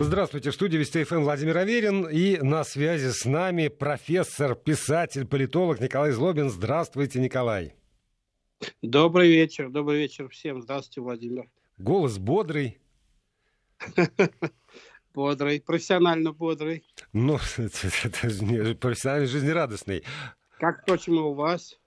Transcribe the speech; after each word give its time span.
Здравствуйте, 0.00 0.50
в 0.50 0.54
студии 0.54 0.78
Вести 0.78 1.02
ФМ 1.02 1.22
Владимир 1.22 1.58
Аверин 1.58 2.08
и 2.08 2.38
на 2.38 2.62
связи 2.62 3.10
с 3.10 3.24
нами 3.24 3.66
профессор, 3.66 4.54
писатель, 4.54 5.26
политолог 5.26 5.80
Николай 5.80 6.12
Злобин. 6.12 6.50
Здравствуйте, 6.50 7.18
Николай. 7.18 7.74
Добрый 8.80 9.28
вечер, 9.28 9.70
добрый 9.70 9.98
вечер 9.98 10.28
всем. 10.28 10.62
Здравствуйте, 10.62 11.00
Владимир. 11.00 11.50
Голос 11.78 12.18
бодрый. 12.18 12.78
Бодрый, 15.14 15.60
профессионально 15.60 16.32
бодрый. 16.32 16.84
Ну, 17.12 17.38
профессионально 17.56 19.26
жизнерадостный. 19.26 20.04
Как, 20.58 20.82
впрочем, 20.82 21.14
и 21.14 21.18
у 21.18 21.34
вас. 21.34 21.77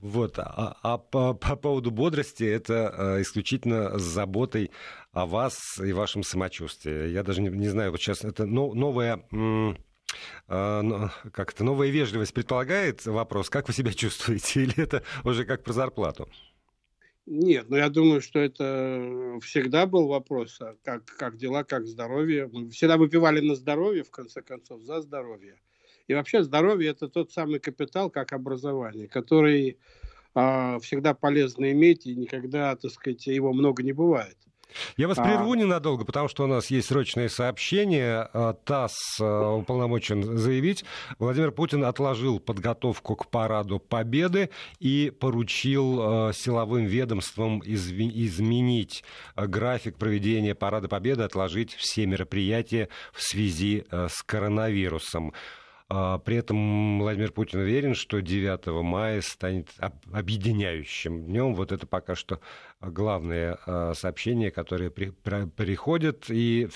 Вот. 0.00 0.38
А, 0.38 0.76
а 0.82 0.98
по, 0.98 1.34
по 1.34 1.56
поводу 1.56 1.90
бодрости, 1.90 2.44
это 2.44 2.88
а, 2.88 3.22
исключительно 3.22 3.98
с 3.98 4.02
заботой 4.02 4.70
о 5.12 5.26
вас 5.26 5.80
и 5.82 5.92
вашем 5.92 6.22
самочувствии. 6.22 7.08
Я 7.08 7.22
даже 7.22 7.40
не, 7.40 7.48
не 7.48 7.68
знаю, 7.68 7.90
вот 7.90 8.00
сейчас 8.00 8.24
это 8.24 8.46
но, 8.46 8.74
новая... 8.74 9.22
А, 10.48 11.10
как 11.32 11.52
это, 11.52 11.64
новая 11.64 11.88
вежливость 11.88 12.32
предполагает 12.32 13.04
вопрос, 13.06 13.50
как 13.50 13.68
вы 13.68 13.74
себя 13.74 13.92
чувствуете, 13.92 14.62
или 14.64 14.78
это 14.78 15.02
уже 15.24 15.44
как 15.44 15.64
про 15.64 15.72
зарплату? 15.72 16.28
Нет, 17.26 17.68
ну 17.68 17.76
я 17.76 17.88
думаю, 17.88 18.20
что 18.20 18.38
это 18.38 19.38
всегда 19.42 19.86
был 19.86 20.06
вопрос, 20.06 20.60
а 20.60 20.76
как, 20.84 21.04
как 21.04 21.36
дела, 21.36 21.64
как 21.64 21.84
здоровье. 21.86 22.48
Мы 22.52 22.70
всегда 22.70 22.96
выпивали 22.96 23.40
на 23.40 23.56
здоровье, 23.56 24.04
в 24.04 24.10
конце 24.12 24.42
концов, 24.42 24.82
за 24.82 25.00
здоровье. 25.00 25.58
И 26.08 26.14
вообще 26.14 26.42
здоровье– 26.42 26.90
это 26.92 27.08
тот 27.08 27.32
самый 27.32 27.58
капитал, 27.58 28.10
как 28.10 28.32
образование, 28.32 29.08
который 29.08 29.78
э, 30.34 30.78
всегда 30.80 31.14
полезно 31.14 31.72
иметь, 31.72 32.06
и 32.06 32.14
никогда, 32.14 32.76
так 32.76 32.90
сказать, 32.92 33.26
его 33.26 33.52
много 33.52 33.82
не 33.82 33.92
бывает. 33.92 34.36
Я 34.96 35.08
вас 35.08 35.16
прерву 35.16 35.52
а... 35.52 35.56
ненадолго, 35.56 36.04
потому 36.04 36.28
что 36.28 36.44
у 36.44 36.46
нас 36.46 36.70
есть 36.70 36.88
срочное 36.88 37.28
сообщение. 37.28 38.28
А, 38.32 38.52
ТАСС 38.52 39.20
уполномочен 39.20 40.36
заявить, 40.36 40.84
Владимир 41.18 41.52
Путин 41.52 41.84
отложил 41.84 42.40
подготовку 42.40 43.16
к 43.16 43.30
параду 43.30 43.78
Победы 43.78 44.50
и 44.78 45.12
поручил 45.18 46.32
силовым 46.32 46.84
ведомствам 46.86 47.62
изменить 47.64 49.04
график 49.36 49.96
проведения 49.96 50.54
парада 50.54 50.88
Победы, 50.88 51.22
отложить 51.22 51.72
все 51.74 52.06
мероприятия 52.06 52.88
в 53.12 53.22
связи 53.22 53.84
с 53.90 54.22
коронавирусом. 54.22 55.32
А, 55.88 56.18
при 56.18 56.36
этом 56.36 56.98
Владимир 56.98 57.30
Путин 57.30 57.60
уверен, 57.60 57.94
что 57.94 58.20
9 58.20 58.66
мая 58.82 59.20
станет 59.20 59.68
объединяющим 60.12 61.24
днем. 61.24 61.54
Вот 61.54 61.70
это 61.70 61.86
пока 61.86 62.16
что 62.16 62.40
главное 62.80 63.58
а, 63.66 63.94
сообщение, 63.94 64.50
которое 64.50 64.90
приходит. 64.90 66.28
И 66.28 66.68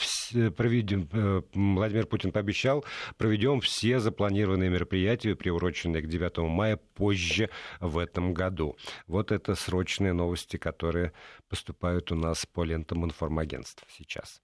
проведем, 0.57 1.09
э, 1.13 1.43
Владимир 1.55 2.07
Путин 2.07 2.31
пообещал, 2.31 2.85
проведем 3.17 3.61
все 3.61 3.99
запланированные 3.99 4.71
мероприятия, 4.71 5.35
приуроченные 5.35 6.03
к 6.03 6.07
9 6.07 6.39
мая, 6.49 6.77
позже 6.77 7.51
в 7.81 7.99
этом 7.99 8.33
году. 8.33 8.77
Вот 9.09 9.33
это 9.33 9.57
срочные 9.57 10.13
новости, 10.13 10.57
которые 10.57 11.13
поступают 11.49 12.13
у 12.13 12.15
нас 12.15 12.47
по 12.47 12.63
лентам 12.63 13.05
информагентств 13.05 13.85
сейчас. 13.89 14.41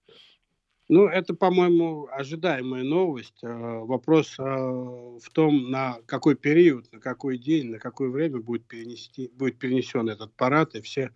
Ну, 0.89 1.07
это, 1.07 1.33
по-моему, 1.33 2.07
ожидаемая 2.11 2.83
новость. 2.83 3.43
Э, 3.43 3.47
вопрос 3.47 4.35
э, 4.39 4.43
в 4.43 5.29
том, 5.33 5.69
на 5.69 5.97
какой 6.05 6.35
период, 6.35 6.91
на 6.93 6.99
какой 6.99 7.37
день, 7.37 7.71
на 7.71 7.79
какое 7.79 8.09
время 8.09 8.39
будет, 8.39 8.65
перенести, 8.65 9.29
будет 9.33 9.59
перенесен 9.59 10.07
этот 10.07 10.33
парад 10.33 10.75
и 10.75 10.81
все 10.81 11.11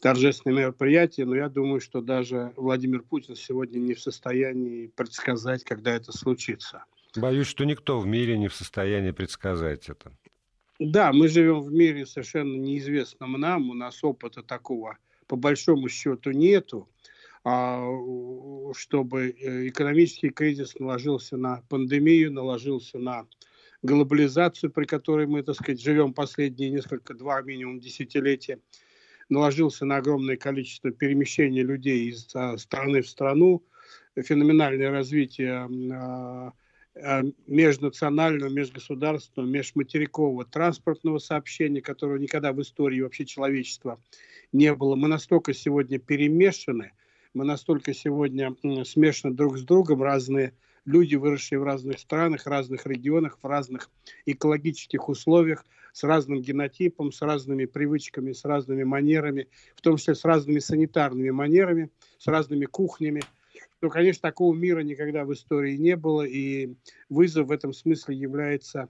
торжественные 0.00 0.58
мероприятия. 0.58 1.24
Но 1.24 1.36
я 1.36 1.48
думаю, 1.48 1.80
что 1.80 2.02
даже 2.02 2.52
Владимир 2.56 3.00
Путин 3.00 3.34
сегодня 3.34 3.78
не 3.78 3.94
в 3.94 4.00
состоянии 4.00 4.88
предсказать, 4.88 5.64
когда 5.64 5.94
это 5.94 6.12
случится. 6.12 6.84
Боюсь, 7.16 7.46
что 7.46 7.64
никто 7.64 7.98
в 8.00 8.06
мире 8.06 8.36
не 8.36 8.48
в 8.48 8.54
состоянии 8.54 9.12
предсказать 9.12 9.88
это. 9.88 10.12
Да, 10.78 11.14
мы 11.14 11.28
живем 11.28 11.60
в 11.60 11.72
мире 11.72 12.04
совершенно 12.04 12.54
неизвестном 12.56 13.32
нам, 13.32 13.70
у 13.70 13.74
нас 13.74 14.04
опыта 14.04 14.42
такого 14.42 14.98
по 15.28 15.36
большому 15.36 15.88
счету 15.88 16.32
нету. 16.32 16.88
А, 17.44 17.80
чтобы 18.74 19.30
э, 19.30 19.68
экономический 19.68 20.30
кризис 20.30 20.74
наложился 20.78 21.36
на 21.36 21.62
пандемию, 21.68 22.32
наложился 22.32 22.98
на 22.98 23.26
глобализацию, 23.82 24.72
при 24.72 24.84
которой 24.86 25.26
мы, 25.26 25.42
так 25.42 25.54
сказать, 25.54 25.80
живем 25.80 26.12
последние 26.12 26.70
несколько, 26.70 27.14
два 27.14 27.40
минимум 27.42 27.78
десятилетия, 27.78 28.58
наложился 29.28 29.84
на 29.84 29.98
огромное 29.98 30.36
количество 30.36 30.90
перемещений 30.90 31.62
людей 31.62 32.08
из 32.08 32.28
а, 32.34 32.58
страны 32.58 33.02
в 33.02 33.08
страну, 33.08 33.64
феноменальное 34.16 34.90
развитие 34.90 35.68
а, 35.92 36.52
межнационального, 37.46 38.50
межгосударственного, 38.50 39.48
межматерикового 39.48 40.44
транспортного 40.44 41.18
сообщения, 41.18 41.80
которого 41.80 42.16
никогда 42.16 42.52
в 42.52 42.60
истории 42.60 43.00
вообще 43.00 43.24
человечества 43.24 44.02
не 44.50 44.74
было. 44.74 44.96
Мы 44.96 45.06
настолько 45.06 45.54
сегодня 45.54 46.00
перемешаны– 46.00 46.90
мы 47.38 47.44
настолько 47.44 47.94
сегодня 47.94 48.52
смешаны 48.84 49.32
друг 49.32 49.58
с 49.58 49.62
другом, 49.62 50.02
разные 50.02 50.54
люди, 50.84 51.14
выросшие 51.14 51.60
в 51.60 51.62
разных 51.62 52.00
странах, 52.00 52.48
разных 52.48 52.84
регионах, 52.84 53.38
в 53.40 53.46
разных 53.46 53.90
экологических 54.26 55.08
условиях, 55.08 55.64
с 55.92 56.02
разным 56.02 56.42
генотипом, 56.42 57.12
с 57.12 57.22
разными 57.22 57.66
привычками, 57.66 58.32
с 58.32 58.44
разными 58.44 58.82
манерами, 58.82 59.46
в 59.76 59.82
том 59.82 59.98
числе 59.98 60.16
с 60.16 60.24
разными 60.24 60.58
санитарными 60.58 61.30
манерами, 61.30 61.92
с 62.18 62.26
разными 62.26 62.64
кухнями. 62.64 63.22
Но, 63.80 63.88
конечно, 63.88 64.22
такого 64.22 64.52
мира 64.52 64.80
никогда 64.80 65.24
в 65.24 65.32
истории 65.32 65.76
не 65.76 65.94
было, 65.94 66.22
и 66.22 66.74
вызов 67.08 67.46
в 67.46 67.52
этом 67.52 67.72
смысле 67.72 68.16
является 68.16 68.88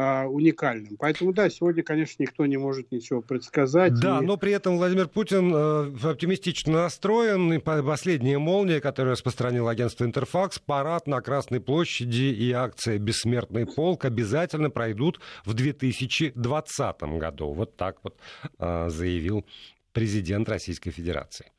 а, 0.00 0.26
уникальным. 0.28 0.96
Поэтому, 0.96 1.32
да, 1.32 1.50
сегодня, 1.50 1.82
конечно, 1.82 2.22
никто 2.22 2.46
не 2.46 2.56
может 2.56 2.92
ничего 2.92 3.20
предсказать. 3.20 3.94
Да, 3.98 4.20
и... 4.22 4.24
но 4.24 4.36
при 4.36 4.52
этом 4.52 4.76
Владимир 4.76 5.08
Путин 5.08 5.52
э, 5.52 6.08
оптимистично 6.08 6.84
настроен. 6.84 7.52
И 7.54 7.58
последняя 7.58 8.38
молния, 8.38 8.80
которую 8.80 9.14
распространил 9.14 9.66
агентство 9.66 10.04
Интерфакс, 10.04 10.60
парад 10.60 11.08
на 11.08 11.20
Красной 11.20 11.60
площади 11.60 12.32
и 12.32 12.52
акция 12.52 12.98
«Бессмертный 12.98 13.66
полк» 13.66 14.04
обязательно 14.04 14.70
пройдут 14.70 15.18
в 15.44 15.52
2020 15.54 17.02
году. 17.18 17.52
Вот 17.52 17.76
так 17.76 17.96
вот 18.04 18.16
э, 18.60 18.90
заявил 18.90 19.44
президент 19.92 20.48
Российской 20.48 20.92
Федерации. 20.92 21.50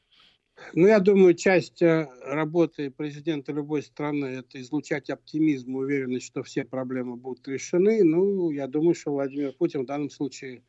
Ну, 0.74 0.88
я 0.88 1.00
думаю, 1.00 1.34
часть 1.34 1.82
э, 1.82 2.08
работы 2.24 2.92
президента 2.92 3.52
любой 3.52 3.84
страны– 3.84 4.26
это 4.40 4.62
излучать 4.62 5.10
оптимизм, 5.10 5.76
уверенность, 5.76 6.26
что 6.28 6.44
все 6.44 6.64
проблемы 6.64 7.16
будут 7.16 7.48
решены. 7.48 8.04
Ну, 8.04 8.52
я 8.52 8.68
думаю, 8.68 8.94
что 8.94 9.12
Владимир 9.12 9.54
Путин 9.54 9.84
в 9.84 9.86
данном 9.86 10.10
случае 10.10 10.64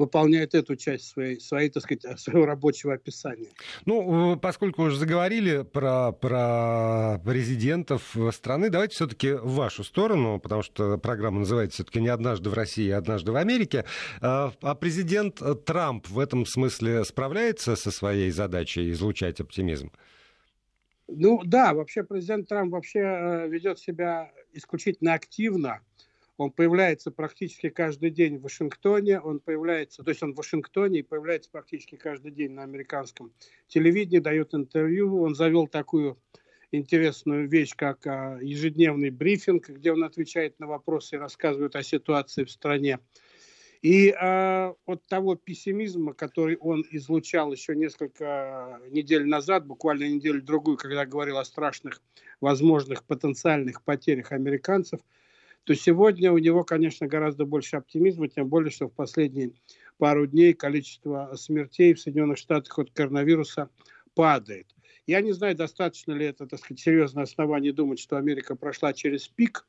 выполняет 0.00 0.54
эту 0.54 0.76
часть 0.76 1.08
своей, 1.08 1.38
своей, 1.40 1.68
так 1.68 1.82
сказать, 1.82 2.04
своего 2.18 2.46
рабочего 2.46 2.94
описания. 2.94 3.50
Ну, 3.84 4.36
поскольку 4.36 4.82
уже 4.82 4.96
заговорили 4.96 5.62
про, 5.62 6.12
про 6.12 7.20
президентов 7.24 8.16
страны, 8.32 8.70
давайте 8.70 8.94
все-таки 8.94 9.32
в 9.32 9.54
вашу 9.54 9.84
сторону, 9.84 10.40
потому 10.40 10.62
что 10.62 10.96
программа 10.96 11.40
называется 11.40 11.76
все-таки 11.76 12.00
«Не 12.00 12.08
однажды 12.08 12.48
в 12.48 12.54
России, 12.54 12.90
а 12.90 12.98
однажды 12.98 13.32
в 13.32 13.36
Америке». 13.36 13.84
А, 14.22 14.52
а 14.62 14.74
президент 14.74 15.42
Трамп 15.66 16.08
в 16.08 16.18
этом 16.18 16.46
смысле 16.46 17.04
справляется 17.04 17.76
со 17.76 17.90
своей 17.90 18.30
задачей 18.30 18.90
излучать 18.92 19.40
оптимизм? 19.40 19.92
Ну 21.08 21.42
да, 21.44 21.74
вообще 21.74 22.04
президент 22.04 22.48
Трамп 22.48 22.72
вообще 22.72 23.00
э, 23.00 23.48
ведет 23.48 23.78
себя 23.78 24.32
исключительно 24.52 25.14
активно 25.14 25.80
он 26.40 26.50
появляется 26.50 27.10
практически 27.10 27.68
каждый 27.68 28.08
день 28.08 28.38
в 28.38 28.42
Вашингтоне, 28.42 29.20
он 29.20 29.40
появляется, 29.40 30.02
то 30.02 30.08
есть 30.08 30.22
он 30.22 30.32
в 30.32 30.38
Вашингтоне 30.38 31.00
и 31.00 31.02
появляется 31.02 31.50
практически 31.50 31.96
каждый 31.96 32.32
день 32.32 32.52
на 32.52 32.62
американском 32.62 33.30
телевидении, 33.68 34.20
дает 34.20 34.54
интервью. 34.54 35.20
Он 35.20 35.34
завел 35.34 35.66
такую 35.66 36.18
интересную 36.72 37.46
вещь, 37.46 37.74
как 37.76 38.06
а, 38.06 38.38
ежедневный 38.40 39.10
брифинг, 39.10 39.68
где 39.68 39.92
он 39.92 40.02
отвечает 40.02 40.58
на 40.58 40.66
вопросы 40.66 41.16
и 41.16 41.18
рассказывает 41.18 41.76
о 41.76 41.82
ситуации 41.82 42.44
в 42.44 42.50
стране. 42.50 43.00
И 43.82 44.08
э, 44.08 44.74
от 44.86 45.06
того 45.06 45.36
пессимизма, 45.36 46.14
который 46.14 46.56
он 46.56 46.84
излучал 46.90 47.52
еще 47.52 47.76
несколько 47.76 48.80
недель 48.88 49.26
назад, 49.26 49.66
буквально 49.66 50.08
неделю-другую, 50.08 50.78
когда 50.78 51.04
говорил 51.04 51.36
о 51.36 51.44
страшных 51.44 52.00
возможных 52.40 53.04
потенциальных 53.04 53.82
потерях 53.82 54.32
американцев– 54.32 55.00
то 55.64 55.74
сегодня 55.74 56.32
у 56.32 56.38
него, 56.38 56.64
конечно, 56.64 57.06
гораздо 57.06 57.44
больше 57.44 57.76
оптимизма, 57.76 58.28
тем 58.28 58.48
более, 58.48 58.70
что 58.70 58.88
в 58.88 58.92
последние 58.92 59.52
пару 59.98 60.26
дней 60.26 60.54
количество 60.54 61.32
смертей 61.36 61.94
в 61.94 62.00
Соединенных 62.00 62.38
Штатах 62.38 62.78
от 62.78 62.90
коронавируса 62.90 63.68
падает. 64.14 64.66
Я 65.06 65.20
не 65.20 65.32
знаю, 65.32 65.56
достаточно 65.56 66.12
ли 66.12 66.26
это, 66.26 66.46
так 66.46 66.60
сказать, 66.60 66.80
серьезное 66.80 67.24
основание 67.24 67.72
думать, 67.72 67.98
что 67.98 68.16
Америка 68.16 68.56
прошла 68.56 68.92
через 68.92 69.28
пик 69.28 69.66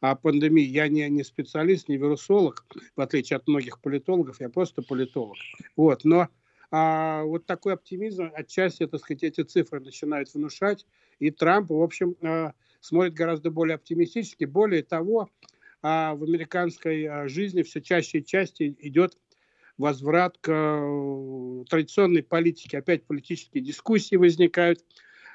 а 0.00 0.16
пандемии. 0.16 0.64
Я 0.64 0.88
не, 0.88 1.08
не 1.08 1.24
специалист, 1.24 1.88
не 1.88 1.96
вирусолог, 1.96 2.66
в 2.94 3.00
отличие 3.00 3.38
от 3.38 3.48
многих 3.48 3.80
политологов, 3.80 4.40
я 4.40 4.50
просто 4.50 4.82
политолог. 4.82 5.36
Вот, 5.76 6.04
но 6.04 6.28
а, 6.70 7.22
вот 7.22 7.46
такой 7.46 7.74
оптимизм, 7.74 8.30
отчасти, 8.34 8.86
так 8.86 9.00
сказать, 9.00 9.22
эти 9.22 9.42
цифры 9.42 9.80
начинают 9.80 10.32
внушать, 10.34 10.86
и 11.20 11.30
Трамп, 11.30 11.70
в 11.70 11.80
общем, 11.80 12.16
смотрит 12.84 13.14
гораздо 13.14 13.50
более 13.50 13.76
оптимистически. 13.76 14.44
Более 14.44 14.82
того, 14.82 15.30
а, 15.82 16.14
в 16.14 16.22
американской 16.22 17.06
а, 17.06 17.28
жизни 17.28 17.62
все 17.62 17.80
чаще 17.80 18.18
и 18.18 18.24
чаще 18.24 18.74
идет 18.78 19.16
возврат 19.78 20.38
к 20.38 20.50
э, 20.52 21.64
традиционной 21.68 22.22
политике. 22.22 22.78
Опять 22.78 23.06
политические 23.06 23.64
дискуссии 23.64 24.14
возникают, 24.14 24.84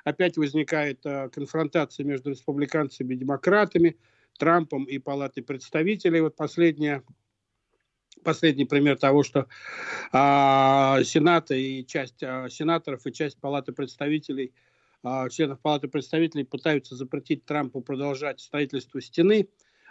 опять 0.05 0.37
возникает 0.37 1.05
а, 1.05 1.27
конфронтация 1.29 2.05
между 2.05 2.29
республиканцами 2.29 3.15
и 3.15 3.17
демократами, 3.17 3.97
Трампом 4.37 4.85
и 4.85 4.97
Палатой 4.99 5.43
представителей. 5.43 6.21
Вот 6.21 6.37
последняя 6.37 7.03
последний 8.23 8.65
пример 8.65 8.97
того, 8.97 9.23
что 9.23 9.47
а, 10.13 11.01
Сенат 11.03 11.51
и 11.51 11.85
часть 11.85 12.23
а, 12.23 12.47
сенаторов 12.47 13.05
и 13.05 13.11
часть 13.11 13.39
Палаты 13.39 13.73
представителей, 13.73 14.53
членов 15.29 15.59
Палаты 15.61 15.87
представителей 15.87 16.43
пытаются 16.43 16.95
запретить 16.95 17.45
Трампу 17.45 17.81
продолжать 17.81 18.39
строительство 18.39 19.01
стены 19.01 19.47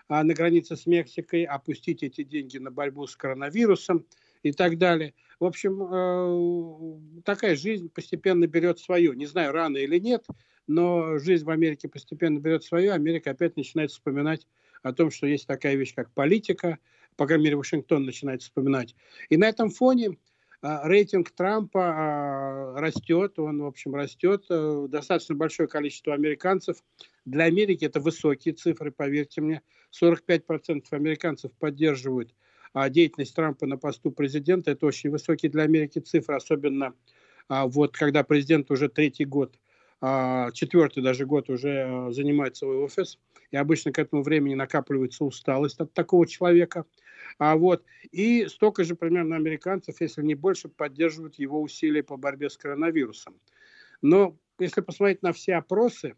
а, 0.08 0.22
на 0.24 0.34
границе 0.34 0.76
с 0.76 0.86
Мексикой, 0.86 1.44
опустить 1.44 2.02
эти 2.02 2.24
деньги 2.24 2.58
на 2.58 2.70
борьбу 2.70 3.06
с 3.06 3.16
коронавирусом 3.16 4.06
и 4.42 4.52
так 4.52 4.78
далее. 4.78 5.14
В 5.40 5.44
общем, 5.44 5.82
э, 5.82 7.22
такая 7.22 7.56
жизнь 7.56 7.90
постепенно 7.90 8.46
берет 8.46 8.78
свое. 8.78 9.14
Не 9.14 9.26
знаю, 9.26 9.52
рано 9.52 9.76
или 9.76 9.98
нет, 9.98 10.26
но 10.66 11.18
жизнь 11.18 11.44
в 11.44 11.50
Америке 11.50 11.88
постепенно 11.88 12.38
берет 12.38 12.64
свое. 12.64 12.92
Америка 12.92 13.30
опять 13.30 13.56
начинает 13.56 13.90
вспоминать 13.90 14.46
о 14.82 14.92
том, 14.92 15.10
что 15.10 15.26
есть 15.26 15.46
такая 15.46 15.74
вещь, 15.76 15.94
как 15.94 16.10
политика, 16.12 16.78
по 17.16 17.26
крайней 17.26 17.44
мере, 17.44 17.56
Вашингтон 17.56 18.04
начинает 18.04 18.42
вспоминать. 18.42 18.94
И 19.28 19.36
на 19.36 19.48
этом 19.48 19.70
фоне 19.70 20.10
а, 20.10 20.14
рейтинг 20.62 21.30
Трампа 21.30 21.80
а, 21.80 22.80
растет, 22.80 23.38
он, 23.38 23.62
в 23.62 23.66
общем, 23.66 23.94
растет. 23.94 24.44
Э, 24.50 24.86
достаточно 24.88 25.34
большое 25.34 25.68
количество 25.68 26.14
американцев. 26.14 26.78
Для 27.24 27.44
Америки 27.44 27.84
это 27.84 28.00
высокие 28.00 28.54
цифры, 28.54 28.90
поверьте 28.90 29.40
мне. 29.40 29.62
45% 29.92 30.84
американцев 30.90 31.52
поддерживают 31.58 32.34
а, 32.72 32.88
деятельность 32.88 33.34
Трампа 33.34 33.66
на 33.66 33.78
посту 33.78 34.10
президента. 34.10 34.70
Это 34.70 34.86
очень 34.86 35.10
высокие 35.10 35.50
для 35.50 35.62
Америки 35.62 35.98
цифры, 36.00 36.36
особенно 36.36 36.94
вот 37.48 37.96
когда 37.96 38.24
президент 38.24 38.70
уже 38.70 38.90
третий 38.90 39.24
год, 39.24 39.58
четвертый 40.00 41.02
даже 41.02 41.26
год 41.26 41.50
уже 41.50 42.08
занимает 42.10 42.56
свой 42.56 42.76
офис. 42.76 43.18
И 43.50 43.56
обычно 43.56 43.92
к 43.92 43.98
этому 43.98 44.22
времени 44.22 44.54
накапливается 44.54 45.24
усталость 45.24 45.80
от 45.80 45.92
такого 45.92 46.26
человека– 46.26 46.84
а 47.38 47.56
вот, 47.56 47.84
и 48.10 48.46
столько 48.46 48.84
же 48.84 48.96
примерно 48.96 49.36
американцев, 49.36 50.00
если 50.00 50.22
не 50.22 50.34
больше, 50.34 50.68
поддерживают 50.68 51.36
его 51.36 51.60
усилия 51.60 52.02
по 52.02 52.16
борьбе 52.16 52.48
с 52.48 52.56
коронавирусом. 52.56 53.38
Но 54.00 54.36
если 54.58 54.80
посмотреть 54.80 55.22
на 55.22 55.32
все 55.32 55.56
опросы, 55.56 56.14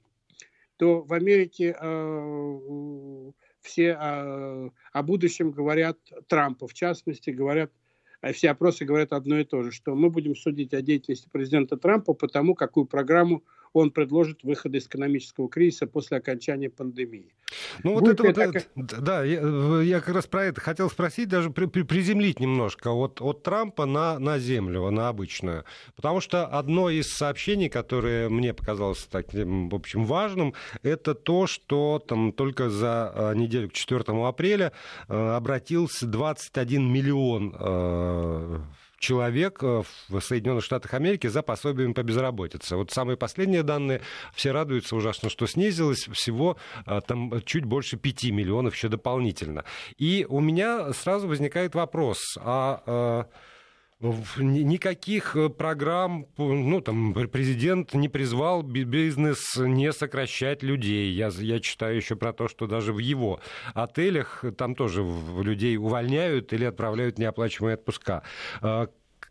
то 0.76 1.03
в 1.03 1.12
Америке 1.12 1.76
э, 1.79 3.31
все 3.61 3.99
э, 4.00 4.71
о 4.93 5.03
будущем 5.03 5.50
говорят 5.50 5.99
Трампа, 6.26 6.69
в 6.69 6.75
частности, 6.75 7.31
говорят 7.31 7.73
а 8.23 8.35
все 8.35 8.50
опросы 8.50 8.85
говорят 8.85 9.15
одно 9.15 9.38
и 9.38 9.44
то 9.44 9.62
же, 9.62 9.73
что 9.73 9.94
мы 9.94 10.11
будем 10.11 10.37
судить 10.37 10.75
о 10.75 10.83
деятельности 10.83 11.31
президента 11.33 11.79
Трампа 11.79 12.12
по 12.12 12.29
тому, 12.29 12.55
какую 12.55 12.85
программу 12.85 13.44
он 13.72 13.90
предложит 13.90 14.43
выхода 14.43 14.78
из 14.78 14.87
экономического 14.87 15.49
кризиса 15.49 15.87
после 15.87 16.17
окончания 16.17 16.70
пандемии. 16.70 17.32
Ну 17.82 17.94
вот 17.94 18.08
это 18.08 18.22
вот, 18.22 18.34
так... 18.34 18.67
да, 18.75 19.25
я, 19.25 19.82
я 19.82 20.00
как 20.00 20.14
раз 20.14 20.26
про 20.26 20.44
это 20.44 20.61
хотел 20.61 20.90
спросить, 20.90 21.28
даже 21.28 21.50
при, 21.50 21.67
при, 21.67 21.82
приземлить 21.82 22.40
немножко 22.40 22.88
от, 22.88 23.20
от 23.20 23.43
Трампа 23.43 23.87
на, 23.87 24.19
на 24.19 24.38
землю, 24.38 24.90
на 24.90 25.08
обычную. 25.08 25.64
Потому 25.96 26.20
что 26.20 26.46
одно 26.46 26.90
из 26.90 27.12
сообщений, 27.12 27.69
которое 27.69 28.28
мне 28.28 28.55
показалось 28.55 29.06
таким, 29.11 29.69
в 29.69 29.75
общем, 29.75 30.05
важным, 30.05 30.55
это 30.82 31.14
то, 31.14 31.46
что 31.46 31.99
там 31.99 32.32
только 32.32 32.70
за 32.70 33.12
э, 33.14 33.34
неделю 33.34 33.69
к 33.69 33.73
4 33.73 34.05
апреля 34.26 34.73
э, 35.08 35.14
обратился 35.14 36.06
21 36.06 36.93
миллион 36.93 37.55
э, 37.58 38.61
человек 39.00 39.62
э, 39.62 39.82
в 40.08 40.20
Соединенных 40.20 40.62
Штатах 40.62 40.94
Америки 40.94 41.26
за 41.26 41.43
пособием 41.43 41.94
по 41.94 42.05
безработице. 42.05 42.76
Вот 42.76 42.93
самые 42.93 43.17
последние 43.17 43.64
данные, 43.64 44.02
все 44.35 44.52
радуются 44.52 44.94
ужасно, 44.94 45.29
что 45.31 45.47
снизилось 45.47 46.06
всего 46.12 46.56
э, 46.87 47.00
там 47.05 47.43
чуть 47.43 47.64
больше 47.64 47.97
5 47.97 48.25
миллионов 48.31 48.75
еще 48.75 48.88
дополнительно. 48.88 49.64
И 49.97 50.26
у 50.29 50.41
меня 50.41 50.93
сразу 50.93 51.26
возникает 51.26 51.75
вопрос, 51.75 52.19
а 52.38 53.26
э, 53.26 53.50
никаких 54.00 55.37
программ, 55.58 56.26
ну, 56.38 56.81
там, 56.81 57.12
президент 57.12 57.94
не 57.94 58.08
призвал 58.08 58.62
бизнес 58.62 59.56
не 59.56 59.93
сокращать 59.93 60.62
людей. 60.62 61.12
Я, 61.12 61.29
я 61.29 61.61
читаю 61.61 61.97
еще 61.97 62.17
про 62.17 62.32
то, 62.32 62.49
что 62.49 62.67
даже 62.67 62.93
в 62.93 62.99
его 62.99 63.41
отелях 63.75 64.44
там 64.56 64.75
тоже 64.75 65.05
людей 65.43 65.76
увольняют 65.76 66.52
или 66.52 66.64
отправляют 66.64 67.19
неоплачиваемые 67.19 67.75
отпуска. 67.75 68.23
А 68.62 68.88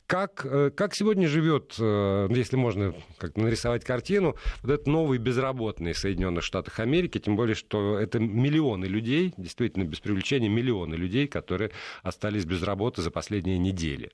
как, 0.09 0.43
э, 0.43 0.71
как 0.71 0.95
сегодня 0.95 1.27
живет, 1.27 1.75
э, 1.79 2.27
если 2.31 2.55
можно 2.55 2.95
как 3.19 3.37
нарисовать 3.37 3.85
картину, 3.85 4.35
вот 4.63 4.71
этот 4.71 4.87
новый 4.87 5.19
безработный 5.19 5.93
в 5.93 5.99
Соединенных 5.99 6.43
Штатах 6.43 6.79
Америки, 6.79 7.19
тем 7.19 7.35
более, 7.35 7.53
что 7.53 7.99
это 7.99 8.17
миллионы 8.17 8.85
людей, 8.85 9.35
действительно, 9.37 9.83
без 9.83 9.99
привлечения 9.99 10.49
миллионы 10.49 10.95
людей, 10.95 11.27
которые 11.27 11.69
остались 12.01 12.45
без 12.45 12.63
работы 12.63 13.03
за 13.03 13.11
последние 13.11 13.59
недели? 13.59 14.11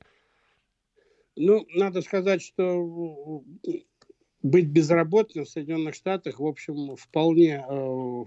Ну, 1.35 1.65
надо 1.73 2.01
сказать, 2.01 2.41
что 2.41 3.43
быть 4.41 4.67
безработным 4.67 5.45
в 5.45 5.49
Соединенных 5.49 5.95
Штатах, 5.95 6.39
в 6.39 6.45
общем, 6.45 6.95
вполне 6.95 7.65
э, 7.67 8.25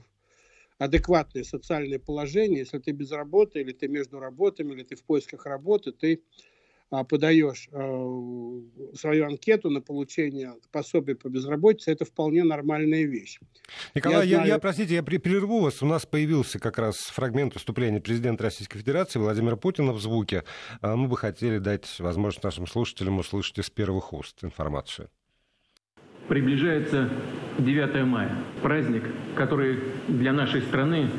адекватное 0.78 1.44
социальное 1.44 1.98
положение. 1.98 2.60
Если 2.60 2.78
ты 2.78 2.90
без 2.90 3.10
работы, 3.12 3.60
или 3.60 3.72
ты 3.72 3.88
между 3.88 4.18
работами, 4.18 4.72
или 4.74 4.82
ты 4.82 4.96
в 4.96 5.04
поисках 5.04 5.46
работы, 5.46 5.92
ты 5.92 6.22
подаешь 6.90 7.68
э, 7.70 8.96
свою 8.96 9.26
анкету 9.26 9.70
на 9.70 9.80
получение 9.80 10.54
пособия 10.72 11.14
по 11.14 11.28
безработице, 11.28 11.92
это 11.92 12.04
вполне 12.04 12.44
нормальная 12.44 13.04
вещь. 13.04 13.38
Николай, 13.94 14.26
я, 14.26 14.36
знаю... 14.36 14.48
я, 14.48 14.54
я 14.54 14.58
простите, 14.58 14.94
я 14.94 15.02
прерву 15.02 15.60
вас. 15.60 15.82
У 15.82 15.86
нас 15.86 16.06
появился 16.06 16.58
как 16.58 16.78
раз 16.78 16.96
фрагмент 16.96 17.54
выступления 17.54 18.00
президента 18.00 18.44
Российской 18.44 18.78
Федерации 18.78 19.18
Владимира 19.18 19.56
Путина 19.56 19.92
в 19.92 20.00
звуке. 20.00 20.44
А 20.80 20.96
мы 20.96 21.08
бы 21.08 21.16
хотели 21.16 21.58
дать 21.58 21.98
возможность 21.98 22.44
нашим 22.44 22.66
слушателям 22.66 23.18
услышать 23.18 23.58
из 23.58 23.70
первых 23.70 24.12
уст 24.12 24.42
информацию. 24.42 25.10
Приближается 26.28 27.08
9 27.58 28.04
мая. 28.04 28.36
Праздник, 28.62 29.02
который 29.34 29.78
для 30.08 30.32
нашей 30.32 30.60
страны, 30.60 31.10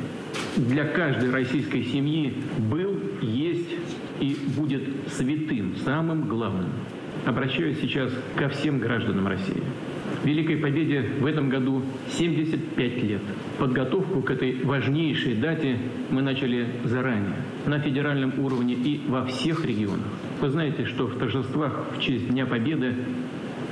для 0.56 0.84
каждой 0.84 1.30
российской 1.30 1.84
семьи 1.84 2.42
был, 2.58 2.96
есть 3.20 3.70
и 4.20 4.36
будет 4.56 4.82
святым, 5.20 5.76
самым 5.84 6.28
главным. 6.28 6.70
Обращаюсь 7.26 7.78
сейчас 7.80 8.10
ко 8.36 8.48
всем 8.48 8.78
гражданам 8.78 9.26
России. 9.26 9.62
Великой 10.24 10.56
Победе 10.56 11.02
в 11.20 11.26
этом 11.26 11.50
году 11.50 11.82
75 12.08 13.02
лет. 13.02 13.20
Подготовку 13.58 14.22
к 14.22 14.30
этой 14.30 14.62
важнейшей 14.64 15.34
дате 15.34 15.76
мы 16.10 16.22
начали 16.22 16.68
заранее, 16.84 17.36
на 17.66 17.78
федеральном 17.78 18.38
уровне 18.38 18.74
и 18.74 19.02
во 19.08 19.26
всех 19.26 19.64
регионах. 19.64 20.08
Вы 20.40 20.48
знаете, 20.48 20.86
что 20.86 21.06
в 21.06 21.18
торжествах 21.18 21.84
в 21.96 22.00
честь 22.00 22.28
Дня 22.28 22.46
Победы 22.46 22.94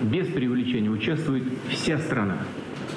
без 0.02 0.26
преувеличения 0.28 0.90
участвует 0.90 1.44
вся 1.70 1.98
страна. 1.98 2.38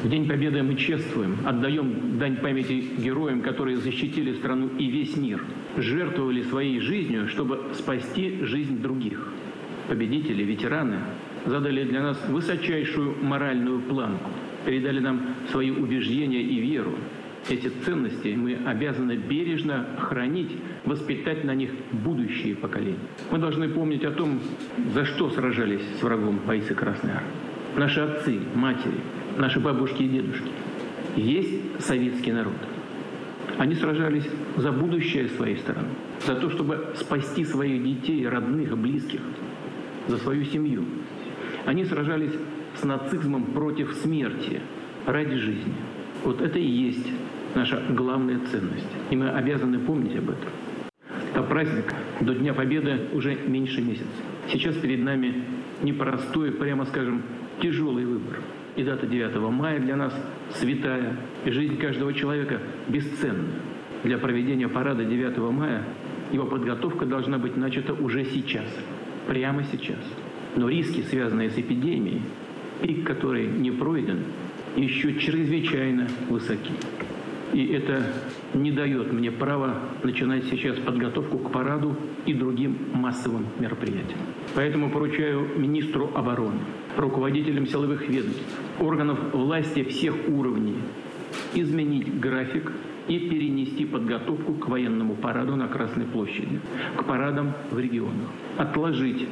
В 0.03 0.09
День 0.09 0.27
Победы 0.27 0.63
мы 0.63 0.73
чествуем, 0.73 1.37
отдаем 1.45 2.17
дань 2.17 2.37
памяти 2.37 2.85
героям, 2.97 3.43
которые 3.43 3.77
защитили 3.77 4.33
страну 4.33 4.67
и 4.79 4.87
весь 4.89 5.15
мир, 5.15 5.43
жертвовали 5.77 6.41
своей 6.41 6.79
жизнью, 6.79 7.27
чтобы 7.27 7.59
спасти 7.73 8.39
жизнь 8.41 8.81
других. 8.81 9.31
Победители, 9.87 10.41
ветераны 10.41 11.01
задали 11.45 11.83
для 11.83 12.01
нас 12.01 12.29
высочайшую 12.29 13.23
моральную 13.23 13.79
планку, 13.81 14.31
передали 14.65 14.97
нам 14.99 15.35
свои 15.51 15.69
убеждения 15.69 16.41
и 16.41 16.59
веру. 16.59 16.95
Эти 17.47 17.67
ценности 17.67 18.29
мы 18.29 18.57
обязаны 18.65 19.17
бережно 19.17 19.85
хранить, 19.99 20.51
воспитать 20.83 21.43
на 21.43 21.53
них 21.53 21.69
будущие 21.91 22.55
поколения. 22.55 22.97
Мы 23.29 23.37
должны 23.37 23.69
помнить 23.69 24.03
о 24.03 24.11
том, 24.11 24.39
за 24.95 25.05
что 25.05 25.29
сражались 25.29 25.83
с 25.99 26.01
врагом 26.01 26.39
бойцы 26.47 26.73
Красной 26.73 27.11
Армии. 27.11 27.50
Наши 27.75 28.01
отцы, 28.01 28.39
матери, 28.53 28.99
наши 29.37 29.59
бабушки 29.59 30.03
и 30.03 30.09
дедушки. 30.09 30.51
Есть 31.15 31.61
советский 31.79 32.31
народ. 32.31 32.53
Они 33.57 33.75
сражались 33.75 34.27
за 34.57 34.71
будущее 34.71 35.29
своей 35.29 35.57
страны, 35.57 35.89
за 36.25 36.35
то, 36.35 36.49
чтобы 36.49 36.93
спасти 36.95 37.45
своих 37.45 37.83
детей, 37.83 38.27
родных, 38.27 38.77
близких, 38.77 39.21
за 40.07 40.17
свою 40.17 40.43
семью. 40.45 40.83
Они 41.65 41.85
сражались 41.85 42.33
с 42.75 42.83
нацизмом 42.83 43.45
против 43.45 43.93
смерти, 43.93 44.61
ради 45.05 45.35
жизни. 45.35 45.73
Вот 46.23 46.41
это 46.41 46.59
и 46.59 46.65
есть 46.65 47.07
наша 47.55 47.81
главная 47.89 48.39
ценность. 48.51 48.87
И 49.09 49.15
мы 49.15 49.29
обязаны 49.29 49.79
помнить 49.79 50.17
об 50.17 50.29
этом. 50.29 51.47
праздник 51.47 51.93
до 52.21 52.33
Дня 52.35 52.53
Победы 52.53 53.07
уже 53.13 53.35
меньше 53.35 53.81
месяца. 53.81 54.05
Сейчас 54.51 54.75
перед 54.75 54.99
нами 54.99 55.43
непростой, 55.81 56.51
прямо 56.51 56.85
скажем, 56.85 57.23
тяжелый 57.61 58.05
выбор. 58.05 58.39
И 58.75 58.83
дата 58.83 59.05
9 59.05 59.35
мая 59.51 59.79
для 59.79 59.95
нас 59.95 60.13
святая, 60.55 61.17
и 61.45 61.51
жизнь 61.51 61.77
каждого 61.77 62.13
человека 62.13 62.59
бесценна. 62.87 63.49
Для 64.03 64.17
проведения 64.17 64.67
парада 64.67 65.03
9 65.03 65.37
мая 65.51 65.83
его 66.31 66.45
подготовка 66.45 67.05
должна 67.05 67.37
быть 67.37 67.57
начата 67.57 67.93
уже 67.93 68.23
сейчас, 68.25 68.67
прямо 69.27 69.63
сейчас. 69.63 69.99
Но 70.55 70.69
риски, 70.69 71.01
связанные 71.01 71.49
с 71.49 71.57
эпидемией, 71.57 72.21
пик 72.81 73.05
который 73.05 73.47
не 73.47 73.71
пройден, 73.71 74.19
еще 74.75 75.15
чрезвычайно 75.15 76.07
высоки. 76.29 76.71
И 77.53 77.67
это 77.67 78.03
не 78.53 78.71
дает 78.71 79.11
мне 79.11 79.29
права 79.29 79.79
начинать 80.03 80.45
сейчас 80.45 80.77
подготовку 80.79 81.37
к 81.37 81.51
параду 81.51 81.97
и 82.25 82.33
другим 82.33 82.77
массовым 82.93 83.45
мероприятиям. 83.59 84.19
Поэтому 84.55 84.89
поручаю 84.89 85.47
министру 85.57 86.09
обороны, 86.15 86.59
руководителям 86.97 87.65
силовых 87.67 88.07
ведомств, 88.07 88.43
органов 88.79 89.33
власти 89.33 89.83
всех 89.83 90.15
уровней 90.27 90.77
изменить 91.53 92.19
график 92.19 92.71
и 93.07 93.19
перенести 93.19 93.85
подготовку 93.85 94.53
к 94.53 94.67
военному 94.67 95.15
параду 95.15 95.55
на 95.55 95.67
Красной 95.67 96.05
площади, 96.05 96.59
к 96.95 97.03
парадам 97.03 97.53
в 97.71 97.79
регионах, 97.79 98.29
отложить 98.57 99.27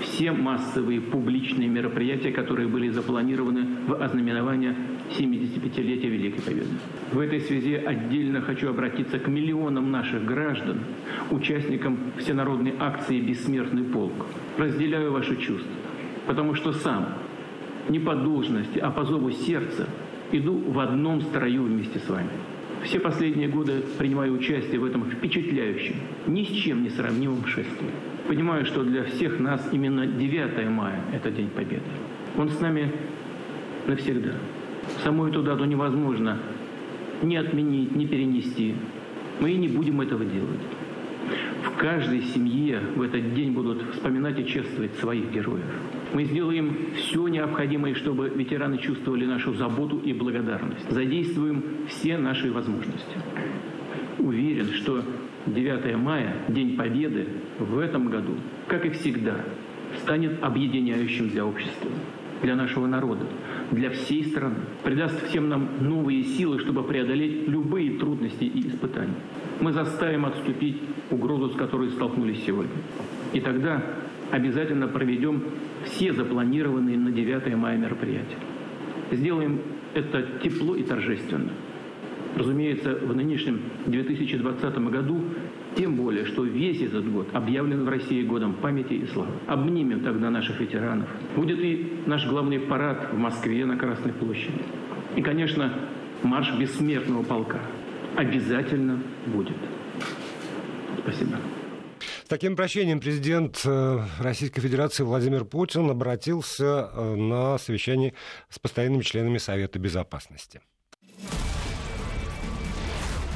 все 0.00 0.32
массовые 0.32 1.00
публичные 1.00 1.68
мероприятия, 1.68 2.30
которые 2.30 2.68
были 2.68 2.88
запланированы 2.90 3.66
в 3.86 3.94
ознаменование 4.02 4.76
75-летия 5.18 6.08
Великой 6.08 6.42
Победы. 6.42 6.68
В 7.12 7.18
этой 7.18 7.40
связи 7.40 7.74
отдельно 7.74 8.42
хочу 8.42 8.68
обратиться 8.68 9.18
к 9.18 9.28
миллионам 9.28 9.90
наших 9.90 10.24
граждан, 10.24 10.80
участникам 11.30 11.98
всенародной 12.18 12.74
акции 12.78 13.20
«Бессмертный 13.20 13.84
полк». 13.84 14.26
Разделяю 14.58 15.12
ваши 15.12 15.36
чувства, 15.36 15.72
потому 16.26 16.54
что 16.54 16.72
сам, 16.72 17.14
не 17.88 17.98
по 17.98 18.14
должности, 18.14 18.78
а 18.78 18.90
по 18.90 19.04
зову 19.04 19.30
сердца, 19.30 19.88
иду 20.32 20.58
в 20.58 20.78
одном 20.78 21.20
строю 21.22 21.64
вместе 21.64 21.98
с 21.98 22.08
вами. 22.08 22.30
Все 22.82 23.00
последние 23.00 23.48
годы 23.48 23.82
принимаю 23.98 24.34
участие 24.34 24.78
в 24.78 24.84
этом 24.84 25.04
впечатляющем, 25.04 25.96
ни 26.26 26.44
с 26.44 26.48
чем 26.48 26.82
не 26.82 26.90
сравнимом 26.90 27.46
шествии. 27.46 27.90
Понимаю, 28.28 28.66
что 28.66 28.82
для 28.82 29.04
всех 29.04 29.38
нас 29.40 29.66
именно 29.72 30.06
9 30.06 30.68
мая– 30.68 31.00
это 31.12 31.30
День 31.30 31.48
Победы. 31.48 31.82
Он 32.36 32.48
с 32.48 32.60
нами 32.60 32.92
навсегда. 33.86 34.34
Саму 35.02 35.26
эту 35.26 35.42
дату 35.42 35.64
невозможно 35.64 36.38
ни 37.22 37.36
отменить, 37.36 37.94
ни 37.94 38.04
перенести. 38.04 38.74
Мы 39.40 39.52
и 39.52 39.56
не 39.56 39.68
будем 39.68 40.00
этого 40.00 40.24
делать. 40.24 40.60
В 41.64 41.78
каждой 41.78 42.22
семье 42.22 42.80
в 42.94 43.02
этот 43.02 43.34
день 43.34 43.52
будут 43.52 43.82
вспоминать 43.94 44.38
и 44.38 44.46
чествовать 44.46 44.94
своих 44.96 45.30
героев. 45.30 45.64
Мы 46.12 46.24
сделаем 46.24 46.76
все 46.96 47.26
необходимое, 47.28 47.94
чтобы 47.94 48.28
ветераны 48.28 48.78
чувствовали 48.78 49.26
нашу 49.26 49.54
заботу 49.54 49.98
и 49.98 50.12
благодарность. 50.12 50.90
Задействуем 50.90 51.62
все 51.88 52.16
наши 52.16 52.50
возможности. 52.50 53.16
Уверен, 54.18 54.66
что 54.72 55.02
9 55.46 55.96
мая, 55.96 56.36
День 56.48 56.76
Победы, 56.76 57.28
в 57.58 57.78
этом 57.78 58.08
году, 58.08 58.34
как 58.66 58.86
и 58.86 58.90
всегда, 58.90 59.36
станет 60.02 60.42
объединяющим 60.42 61.28
для 61.28 61.44
общества, 61.44 61.90
для 62.42 62.56
нашего 62.56 62.86
народа, 62.86 63.26
для 63.70 63.90
всей 63.90 64.24
страны, 64.24 64.56
придаст 64.82 65.28
всем 65.28 65.48
нам 65.48 65.68
новые 65.80 66.22
силы, 66.24 66.58
чтобы 66.58 66.82
преодолеть 66.82 67.48
любые 67.48 67.98
трудности 67.98 68.44
и 68.44 68.68
испытания. 68.68 69.14
Мы 69.60 69.72
заставим 69.72 70.26
отступить 70.26 70.80
угрозу, 71.10 71.50
с 71.50 71.56
которой 71.56 71.90
столкнулись 71.90 72.44
сегодня. 72.44 72.76
И 73.32 73.40
тогда 73.40 73.82
обязательно 74.30 74.88
проведем 74.88 75.42
все 75.84 76.12
запланированные 76.12 76.98
на 76.98 77.10
9 77.10 77.56
мая 77.56 77.76
мероприятия. 77.76 78.38
Сделаем 79.10 79.60
это 79.94 80.22
тепло 80.42 80.74
и 80.74 80.82
торжественно– 80.82 81.50
Разумеется, 82.36 82.94
в 82.96 83.16
нынешнем 83.16 83.62
2020 83.86 84.78
году, 84.90 85.24
тем 85.74 85.96
более, 85.96 86.26
что 86.26 86.44
весь 86.44 86.82
этот 86.82 87.10
год 87.10 87.28
объявлен 87.32 87.84
в 87.84 87.88
России 87.88 88.22
годом 88.22 88.52
памяти 88.52 88.92
и 88.92 89.06
славы. 89.06 89.30
Обнимем 89.46 90.00
тогда 90.00 90.28
наших 90.28 90.60
ветеранов. 90.60 91.08
Будет 91.34 91.58
и 91.60 91.94
наш 92.04 92.26
главный 92.26 92.60
парад 92.60 93.08
в 93.10 93.18
Москве 93.18 93.64
на 93.64 93.78
Красной 93.78 94.12
площади. 94.12 94.60
И, 95.16 95.22
конечно, 95.22 95.72
марш 96.22 96.52
бессмертного 96.58 97.22
полка 97.22 97.60
обязательно 98.16 99.02
будет. 99.26 99.56
Спасибо. 101.02 101.38
С 102.24 102.28
таким 102.28 102.56
прощением 102.56 102.98
президент 102.98 103.60
э, 103.64 104.00
Российской 104.18 104.60
Федерации 104.60 105.04
Владимир 105.04 105.44
Путин 105.44 105.88
обратился 105.88 106.90
э, 106.92 107.14
на 107.14 107.56
совещание 107.58 108.14
с 108.48 108.58
постоянными 108.58 109.02
членами 109.02 109.38
Совета 109.38 109.78
Безопасности. 109.78 110.60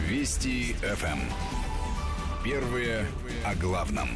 Вести 0.08 0.74
ФМ. 0.82 1.06
Эм. 1.06 1.18
Первые 2.42 3.06
о 3.44 3.54
главном. 3.54 4.08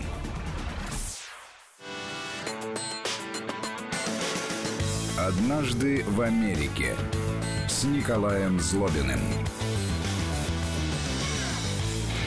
Однажды 5.17 6.03
в 6.09 6.21
Америке 6.21 6.97
с 7.69 7.85
Николаем 7.85 8.59
Злобиным. 8.59 9.21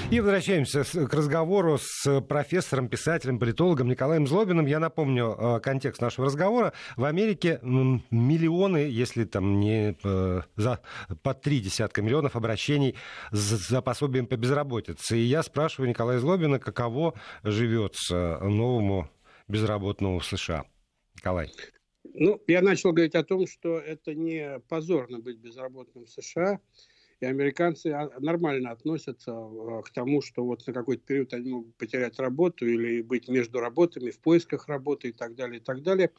И 0.09 0.21
возвращаемся 0.21 0.85
к 0.85 1.13
разговору 1.13 1.77
с 1.77 2.21
профессором, 2.21 2.87
писателем, 2.87 3.39
политологом 3.39 3.89
Николаем 3.89 4.25
Злобиным. 4.25 4.65
Я 4.65 4.79
напомню 4.79 5.35
э, 5.37 5.59
контекст 5.59 6.01
нашего 6.01 6.27
разговора. 6.27 6.71
В 6.95 7.03
Америке 7.03 7.59
миллионы, 7.61 8.77
если 8.89 9.25
там 9.25 9.59
не 9.59 9.97
э, 10.01 10.41
за 10.55 10.79
по 11.23 11.33
три 11.33 11.59
десятка 11.59 12.01
миллионов 12.01 12.37
обращений 12.37 12.95
за 13.31 13.81
пособием 13.81 14.27
по 14.27 14.37
безработице. 14.37 15.17
И 15.17 15.23
я 15.23 15.43
спрашиваю 15.43 15.89
Николая 15.89 16.19
Злобина, 16.19 16.57
каково 16.57 17.13
живется 17.43 18.39
новому 18.39 19.09
безработному 19.49 20.19
в 20.19 20.25
США. 20.25 20.63
Николай. 21.17 21.51
Ну, 22.13 22.41
я 22.47 22.61
начал 22.61 22.93
говорить 22.93 23.15
о 23.15 23.25
том, 23.25 23.45
что 23.45 23.77
это 23.77 24.15
не 24.15 24.61
позорно 24.69 25.19
быть 25.19 25.37
безработным 25.37 26.05
в 26.05 26.09
США. 26.09 26.61
И 27.19 27.25
американцы 27.25 27.87
а, 27.87 28.11
нормально 28.19 28.71
относятся 28.71 29.31
а, 29.31 29.81
к 29.81 29.89
тому, 29.89 30.21
что 30.21 30.45
вот 30.45 30.65
на 30.67 30.73
какой-то 30.73 31.03
период 31.03 31.33
они 31.33 31.49
могут 31.49 31.75
потерять 31.75 32.19
работу 32.19 32.67
или 32.67 33.01
быть 33.01 33.27
между 33.27 33.59
работами, 33.59 34.11
в 34.11 34.19
поисках 34.19 34.67
работы 34.67 35.09
и 35.09 35.11
так 35.11 35.35
далее, 35.35 35.59
и 35.59 35.63
так 35.63 35.81
далее. 35.81 36.11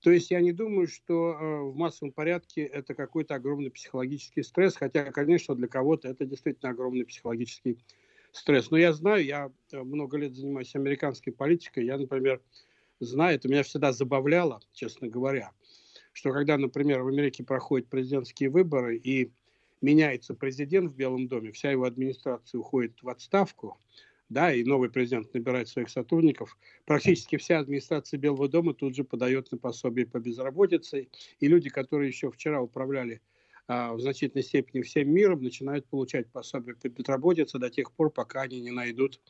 То 0.00 0.10
есть 0.10 0.30
я 0.30 0.40
не 0.40 0.52
думаю, 0.52 0.86
что 0.86 1.36
а, 1.36 1.62
в 1.62 1.74
массовом 1.74 2.12
порядке 2.12 2.62
это 2.62 2.94
какой-то 2.94 3.34
огромный 3.34 3.70
психологический 3.70 4.44
стресс, 4.44 4.76
хотя, 4.76 5.10
конечно, 5.10 5.56
для 5.56 5.66
кого-то 5.66 6.08
это 6.08 6.24
действительно 6.26 6.70
огромный 6.70 7.04
психологический 7.04 7.78
стресс. 8.30 8.70
Но 8.70 8.76
я 8.76 8.92
знаю, 8.92 9.24
я 9.24 9.50
много 9.72 10.16
лет 10.16 10.36
занимаюсь 10.36 10.76
американской 10.76 11.32
политикой, 11.32 11.86
я, 11.86 11.98
например, 11.98 12.40
знаю, 13.00 13.34
это 13.34 13.48
меня 13.48 13.64
всегда 13.64 13.92
забавляло, 13.92 14.60
честно 14.72 15.08
говоря, 15.08 15.50
что 16.12 16.32
когда, 16.32 16.56
например, 16.56 17.02
в 17.02 17.08
Америке 17.08 17.42
проходят 17.42 17.88
президентские 17.88 18.50
выборы, 18.50 18.96
и 18.96 19.32
меняется 19.84 20.34
президент 20.34 20.90
в 20.90 20.96
Белом 20.96 21.28
доме, 21.28 21.52
вся 21.52 21.70
его 21.70 21.84
администрация 21.84 22.58
уходит 22.58 23.02
в 23.02 23.08
отставку, 23.08 23.78
да, 24.28 24.52
и 24.52 24.64
новый 24.64 24.90
президент 24.90 25.32
набирает 25.34 25.68
своих 25.68 25.90
сотрудников, 25.90 26.56
практически 26.86 27.36
вся 27.36 27.58
администрация 27.58 28.18
Белого 28.18 28.48
дома 28.48 28.74
тут 28.74 28.96
же 28.96 29.04
подает 29.04 29.52
на 29.52 29.58
пособие 29.58 30.06
по 30.06 30.18
безработице, 30.18 31.08
и 31.38 31.48
люди, 31.48 31.68
которые 31.68 32.08
еще 32.08 32.30
вчера 32.30 32.60
управляли 32.62 33.20
а, 33.68 33.92
в 33.92 34.00
значительной 34.00 34.42
степени 34.42 34.82
всем 34.82 35.10
миром, 35.10 35.42
начинают 35.42 35.86
получать 35.86 36.30
пособие 36.32 36.74
по 36.74 36.88
безработице 36.88 37.58
до 37.58 37.70
тех 37.70 37.92
пор, 37.92 38.10
пока 38.10 38.42
они 38.42 38.60
не 38.60 38.70
найдут 38.70 39.20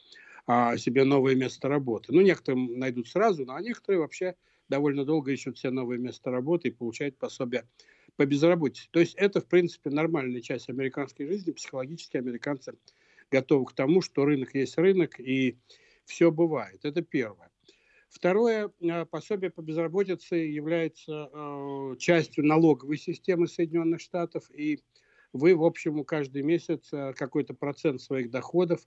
а, 0.46 0.76
себе 0.76 1.04
новое 1.04 1.34
место 1.34 1.68
работы. 1.68 2.12
Ну, 2.12 2.20
некоторые 2.20 2.68
найдут 2.76 3.08
сразу, 3.08 3.44
ну, 3.44 3.54
а 3.54 3.60
некоторые 3.60 4.00
вообще 4.00 4.36
довольно 4.68 5.04
долго 5.04 5.32
ищут 5.32 5.58
себе 5.58 5.70
новое 5.70 5.98
место 5.98 6.30
работы 6.30 6.68
и 6.68 6.70
получают 6.70 7.18
пособие 7.18 7.64
по 8.16 8.26
безработице. 8.26 8.88
То 8.90 9.00
есть 9.00 9.14
это, 9.16 9.40
в 9.40 9.46
принципе, 9.46 9.90
нормальная 9.90 10.40
часть 10.40 10.68
американской 10.68 11.26
жизни. 11.26 11.52
Психологически 11.52 12.16
американцы 12.16 12.74
готовы 13.30 13.66
к 13.66 13.72
тому, 13.72 14.00
что 14.00 14.24
рынок 14.24 14.54
есть 14.54 14.78
рынок, 14.78 15.18
и 15.18 15.58
все 16.04 16.30
бывает. 16.30 16.84
Это 16.84 17.02
первое. 17.02 17.50
Второе, 18.14 18.70
э, 18.80 19.04
пособие 19.06 19.50
по 19.50 19.60
безработице 19.60 20.36
является 20.36 21.28
э, 21.32 21.96
частью 21.98 22.46
налоговой 22.46 22.96
системы 22.96 23.48
Соединенных 23.48 24.00
Штатов, 24.00 24.48
и 24.54 24.78
вы, 25.32 25.56
в 25.56 25.64
общем, 25.64 26.04
каждый 26.04 26.42
месяц 26.42 26.92
э, 26.92 27.12
какой-то 27.14 27.54
процент 27.54 28.00
своих 28.00 28.30
доходов 28.30 28.86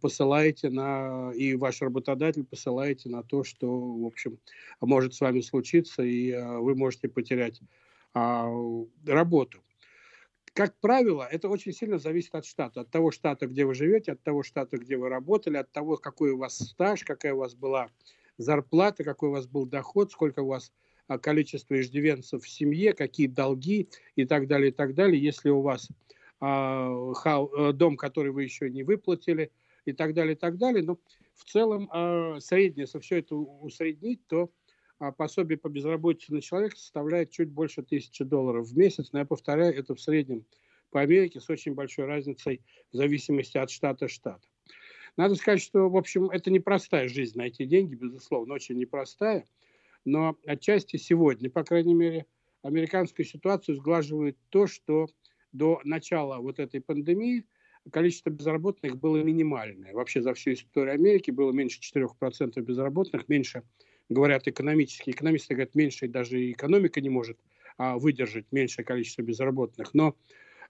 посылаете 0.00 0.70
на, 0.70 1.32
и 1.34 1.56
ваш 1.56 1.82
работодатель 1.82 2.44
посылаете 2.44 3.08
на 3.08 3.24
то, 3.24 3.42
что, 3.42 3.66
в 3.66 4.06
общем, 4.06 4.38
может 4.80 5.14
с 5.14 5.20
вами 5.20 5.40
случиться, 5.40 6.04
и 6.04 6.32
вы 6.32 6.76
можете 6.76 7.08
потерять 7.08 7.60
а, 8.14 8.50
работу. 9.06 9.62
как 10.52 10.78
правило, 10.80 11.28
это 11.30 11.48
очень 11.48 11.72
сильно 11.72 11.98
зависит 11.98 12.34
от 12.34 12.44
штата. 12.44 12.80
От 12.80 12.90
того 12.90 13.10
штата, 13.10 13.46
где 13.46 13.64
вы 13.64 13.74
живете, 13.74 14.12
от 14.12 14.22
того 14.22 14.42
штата, 14.42 14.78
где 14.78 14.96
вы 14.96 15.08
работали, 15.08 15.56
от 15.56 15.70
того, 15.70 15.96
какой 15.96 16.32
у 16.32 16.38
вас 16.38 16.58
стаж, 16.58 17.04
какая 17.04 17.34
у 17.34 17.38
вас 17.38 17.54
была 17.54 17.88
зарплата, 18.36 19.04
какой 19.04 19.28
у 19.28 19.32
вас 19.32 19.46
был 19.46 19.66
доход, 19.66 20.10
сколько 20.10 20.40
у 20.40 20.48
вас 20.48 20.72
а, 21.06 21.18
количество 21.18 21.80
иждивенцев 21.80 22.42
в 22.42 22.48
семье, 22.48 22.92
какие 22.94 23.26
долги 23.26 23.88
и 24.16 24.24
так 24.24 24.46
далее, 24.46 24.70
и 24.70 24.72
так 24.72 24.94
далее. 24.94 25.22
Если 25.22 25.50
у 25.50 25.60
вас 25.60 25.88
а, 26.40 27.12
ха, 27.14 27.72
дом, 27.72 27.96
который 27.96 28.32
вы 28.32 28.44
еще 28.44 28.70
не 28.70 28.82
выплатили 28.82 29.52
и 29.84 29.92
так 29.92 30.14
далее, 30.14 30.34
и 30.34 30.38
так 30.38 30.56
далее. 30.56 30.82
Но 30.82 30.98
в 31.34 31.44
целом 31.44 31.88
а, 31.92 32.38
среднее, 32.40 32.84
если 32.84 32.98
все 33.00 33.18
это 33.18 33.34
усреднить, 33.34 34.26
то 34.26 34.50
а 35.00 35.12
пособие 35.12 35.56
по 35.56 35.68
безработице 35.68 36.32
на 36.32 36.42
человека 36.42 36.76
составляет 36.76 37.30
чуть 37.30 37.48
больше 37.48 37.82
тысячи 37.82 38.22
долларов 38.22 38.68
в 38.68 38.76
месяц. 38.76 39.12
Но 39.12 39.20
я 39.20 39.24
повторяю, 39.24 39.74
это 39.74 39.94
в 39.94 40.00
среднем 40.00 40.44
по 40.90 41.00
Америке 41.00 41.40
с 41.40 41.48
очень 41.48 41.74
большой 41.74 42.04
разницей 42.04 42.60
в 42.92 42.96
зависимости 42.96 43.56
от 43.56 43.70
штата 43.70 44.08
штата. 44.08 44.46
Надо 45.16 45.36
сказать, 45.36 45.62
что, 45.62 45.88
в 45.88 45.96
общем, 45.96 46.28
это 46.30 46.50
непростая 46.50 47.08
жизнь 47.08 47.38
на 47.38 47.46
эти 47.46 47.64
деньги, 47.64 47.94
безусловно, 47.94 48.54
очень 48.54 48.76
непростая. 48.76 49.46
Но 50.04 50.36
отчасти 50.44 50.98
сегодня, 50.98 51.48
по 51.48 51.64
крайней 51.64 51.94
мере, 51.94 52.26
американскую 52.62 53.24
ситуацию 53.24 53.76
сглаживает 53.76 54.36
то, 54.50 54.66
что 54.66 55.08
до 55.52 55.80
начала 55.82 56.38
вот 56.38 56.58
этой 56.58 56.82
пандемии 56.82 57.46
количество 57.90 58.28
безработных 58.28 58.98
было 58.98 59.16
минимальное. 59.22 59.94
Вообще 59.94 60.20
за 60.20 60.34
всю 60.34 60.52
историю 60.52 60.92
Америки 60.92 61.30
было 61.30 61.52
меньше 61.52 61.80
4% 61.80 62.60
безработных, 62.60 63.28
меньше 63.30 63.62
говорят 64.10 64.46
экономические. 64.46 65.14
Экономисты 65.14 65.54
говорят, 65.54 65.74
меньше 65.74 66.08
даже 66.08 66.50
экономика 66.50 67.00
не 67.00 67.08
может 67.08 67.38
а, 67.78 67.96
выдержать 67.96 68.46
меньшее 68.50 68.84
количество 68.84 69.22
безработных. 69.22 69.94
Но 69.94 70.14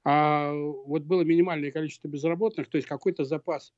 а, 0.05 0.53
вот 0.53 1.03
было 1.03 1.23
минимальное 1.23 1.73
количество 1.73 2.09
безработных, 2.09 2.69
то 2.69 2.77
есть 2.77 2.87
какой-то 2.87 3.25
запас 3.25 3.73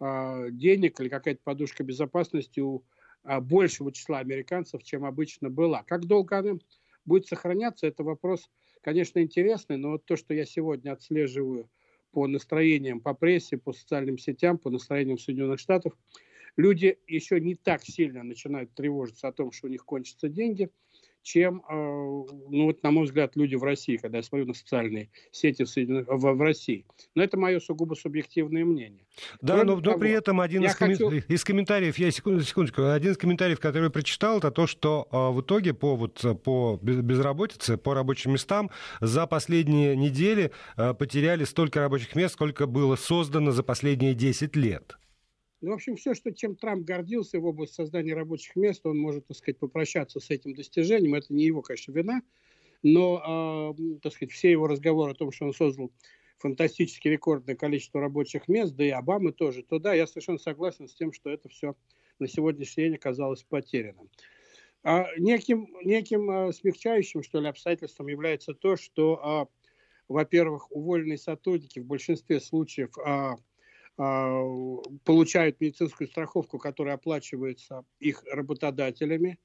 а, 0.00 0.48
денег 0.50 1.00
или 1.00 1.08
какая-то 1.08 1.40
подушка 1.44 1.84
безопасности 1.84 2.60
у 2.60 2.84
а, 3.24 3.40
большего 3.40 3.92
числа 3.92 4.18
американцев, 4.18 4.82
чем 4.82 5.04
обычно 5.04 5.50
была. 5.50 5.82
Как 5.82 6.06
долго 6.06 6.38
она 6.38 6.58
будет 7.04 7.26
сохраняться, 7.26 7.86
это 7.86 8.04
вопрос, 8.04 8.48
конечно, 8.82 9.20
интересный, 9.20 9.76
но 9.76 9.92
вот 9.92 10.04
то, 10.04 10.16
что 10.16 10.34
я 10.34 10.44
сегодня 10.44 10.92
отслеживаю 10.92 11.68
по 12.12 12.26
настроениям, 12.26 13.00
по 13.00 13.14
прессе, 13.14 13.58
по 13.58 13.72
социальным 13.72 14.18
сетям, 14.18 14.58
по 14.58 14.70
настроениям 14.70 15.18
Соединенных 15.18 15.60
Штатов, 15.60 15.94
люди 16.58 16.98
еще 17.06 17.40
не 17.40 17.54
так 17.54 17.82
сильно 17.82 18.22
начинают 18.22 18.74
тревожиться 18.74 19.28
о 19.28 19.32
том, 19.32 19.52
что 19.52 19.68
у 19.68 19.70
них 19.70 19.86
кончатся 19.86 20.28
деньги, 20.28 20.68
чем, 21.22 21.62
э, 21.68 21.72
ну 21.72 22.64
вот, 22.64 22.82
на 22.82 22.90
мой 22.90 23.04
взгляд, 23.04 23.36
люди 23.36 23.54
в 23.54 23.62
России, 23.62 23.96
когда 23.96 24.18
я 24.18 24.22
смотрю 24.22 24.46
на 24.46 24.54
социальные 24.54 25.10
сети 25.30 25.64
в, 25.64 25.68
в, 25.68 26.34
в 26.34 26.40
России. 26.40 26.86
Но 27.14 27.22
это 27.22 27.36
мое 27.36 27.60
сугубо 27.60 27.94
субъективное 27.94 28.64
мнение. 28.64 29.06
Да, 29.42 29.54
Кроме 29.54 29.76
но, 29.76 29.80
того, 29.80 29.94
но 29.94 30.00
при 30.00 30.10
этом 30.10 30.40
один 30.40 30.64
из, 30.64 30.74
хочу... 30.74 31.10
из 31.10 31.44
комментариев, 31.44 31.98
я 31.98 32.10
секунду, 32.10 32.42
секундочку, 32.42 32.82
один 32.90 33.12
из 33.12 33.18
комментариев, 33.18 33.60
который 33.60 33.84
я 33.84 33.90
прочитал, 33.90 34.38
это 34.38 34.50
то, 34.50 34.66
что 34.66 35.06
э, 35.12 35.36
в 35.36 35.42
итоге 35.42 35.74
по, 35.74 35.96
вот, 35.96 36.24
по 36.42 36.78
безработице, 36.82 37.76
по 37.76 37.94
рабочим 37.94 38.32
местам 38.32 38.70
за 39.00 39.26
последние 39.26 39.96
недели 39.96 40.50
э, 40.76 40.94
потеряли 40.94 41.44
столько 41.44 41.80
рабочих 41.80 42.16
мест, 42.16 42.34
сколько 42.34 42.66
было 42.66 42.96
создано 42.96 43.50
за 43.50 43.62
последние 43.62 44.14
10 44.14 44.56
лет. 44.56 44.98
Ну, 45.60 45.70
в 45.70 45.74
общем, 45.74 45.96
все, 45.96 46.14
что, 46.14 46.32
чем 46.32 46.54
Трамп 46.54 46.84
гордился 46.84 47.40
в 47.40 47.44
области 47.44 47.74
создания 47.74 48.14
рабочих 48.14 48.54
мест, 48.54 48.86
он 48.86 48.98
может, 48.98 49.26
так 49.26 49.36
сказать, 49.36 49.58
попрощаться 49.58 50.20
с 50.20 50.30
этим 50.30 50.54
достижением. 50.54 51.14
Это 51.14 51.34
не 51.34 51.44
его, 51.44 51.62
конечно, 51.62 51.90
вина, 51.92 52.22
но, 52.82 53.74
э, 53.76 53.98
так 54.02 54.12
сказать, 54.12 54.32
все 54.32 54.50
его 54.52 54.68
разговоры 54.68 55.12
о 55.12 55.14
том, 55.16 55.32
что 55.32 55.46
он 55.46 55.54
создал 55.54 55.92
фантастически 56.38 57.08
рекордное 57.08 57.56
количество 57.56 58.00
рабочих 58.00 58.46
мест, 58.48 58.74
да 58.76 58.84
и 58.84 58.90
Обамы 58.90 59.32
тоже, 59.32 59.64
то 59.64 59.80
да, 59.80 59.94
я 59.94 60.06
совершенно 60.06 60.38
согласен 60.38 60.88
с 60.88 60.94
тем, 60.94 61.12
что 61.12 61.30
это 61.30 61.48
все 61.48 61.74
на 62.20 62.28
сегодняшний 62.28 62.84
день 62.84 62.94
оказалось 62.94 63.42
потерянным. 63.42 64.10
А 64.84 65.06
неким, 65.18 65.68
неким 65.84 66.30
а, 66.30 66.52
смягчающим, 66.52 67.22
что 67.22 67.40
ли, 67.40 67.48
обстоятельством 67.48 68.08
является 68.08 68.54
то, 68.54 68.76
что, 68.76 69.20
а, 69.22 69.48
во-первых, 70.08 70.70
уволенные 70.70 71.18
сотрудники 71.18 71.80
в 71.80 71.86
большинстве 71.86 72.40
случаев 72.40 72.96
а, 72.98 73.36
получают 73.98 75.60
медицинскую 75.60 76.06
страховку, 76.06 76.58
которая 76.58 76.94
оплачивается 76.94 77.84
их 77.98 78.22
работодателями. 78.30 79.40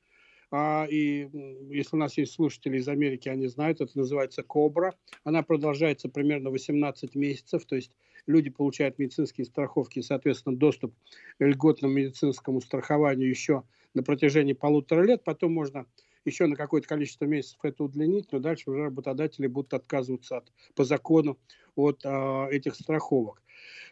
А, 0.51 0.85
и 0.87 1.27
если 1.71 1.95
у 1.95 1.99
нас 1.99 2.15
есть 2.19 2.33
слушатели 2.33 2.77
из 2.77 2.87
Америки, 2.87 3.27
они 3.27 3.47
знают, 3.47 3.81
это 3.81 3.97
называется 3.97 4.43
КОБРА. 4.43 4.93
Она 5.23 5.41
продолжается 5.41 6.07
примерно 6.07 6.51
18 6.51 7.15
месяцев, 7.15 7.65
то 7.65 7.75
есть 7.75 7.91
люди 8.27 8.51
получают 8.51 8.99
медицинские 8.99 9.45
страховки 9.45 10.01
соответственно, 10.01 10.55
доступ 10.55 10.93
к 11.39 11.43
льготному 11.43 11.95
медицинскому 11.95 12.61
страхованию 12.61 13.27
еще 13.27 13.63
на 13.95 14.03
протяжении 14.03 14.53
полутора 14.53 15.01
лет. 15.01 15.23
Потом 15.23 15.53
можно 15.53 15.87
еще 16.25 16.47
на 16.47 16.55
какое-то 16.55 16.87
количество 16.87 17.25
месяцев 17.25 17.59
это 17.63 17.83
удлинить, 17.83 18.31
но 18.31 18.39
дальше 18.39 18.69
уже 18.69 18.83
работодатели 18.83 19.47
будут 19.47 19.73
отказываться 19.73 20.37
от, 20.37 20.51
по 20.75 20.83
закону 20.83 21.37
от 21.75 22.01
а, 22.05 22.47
этих 22.49 22.75
страховок. 22.75 23.41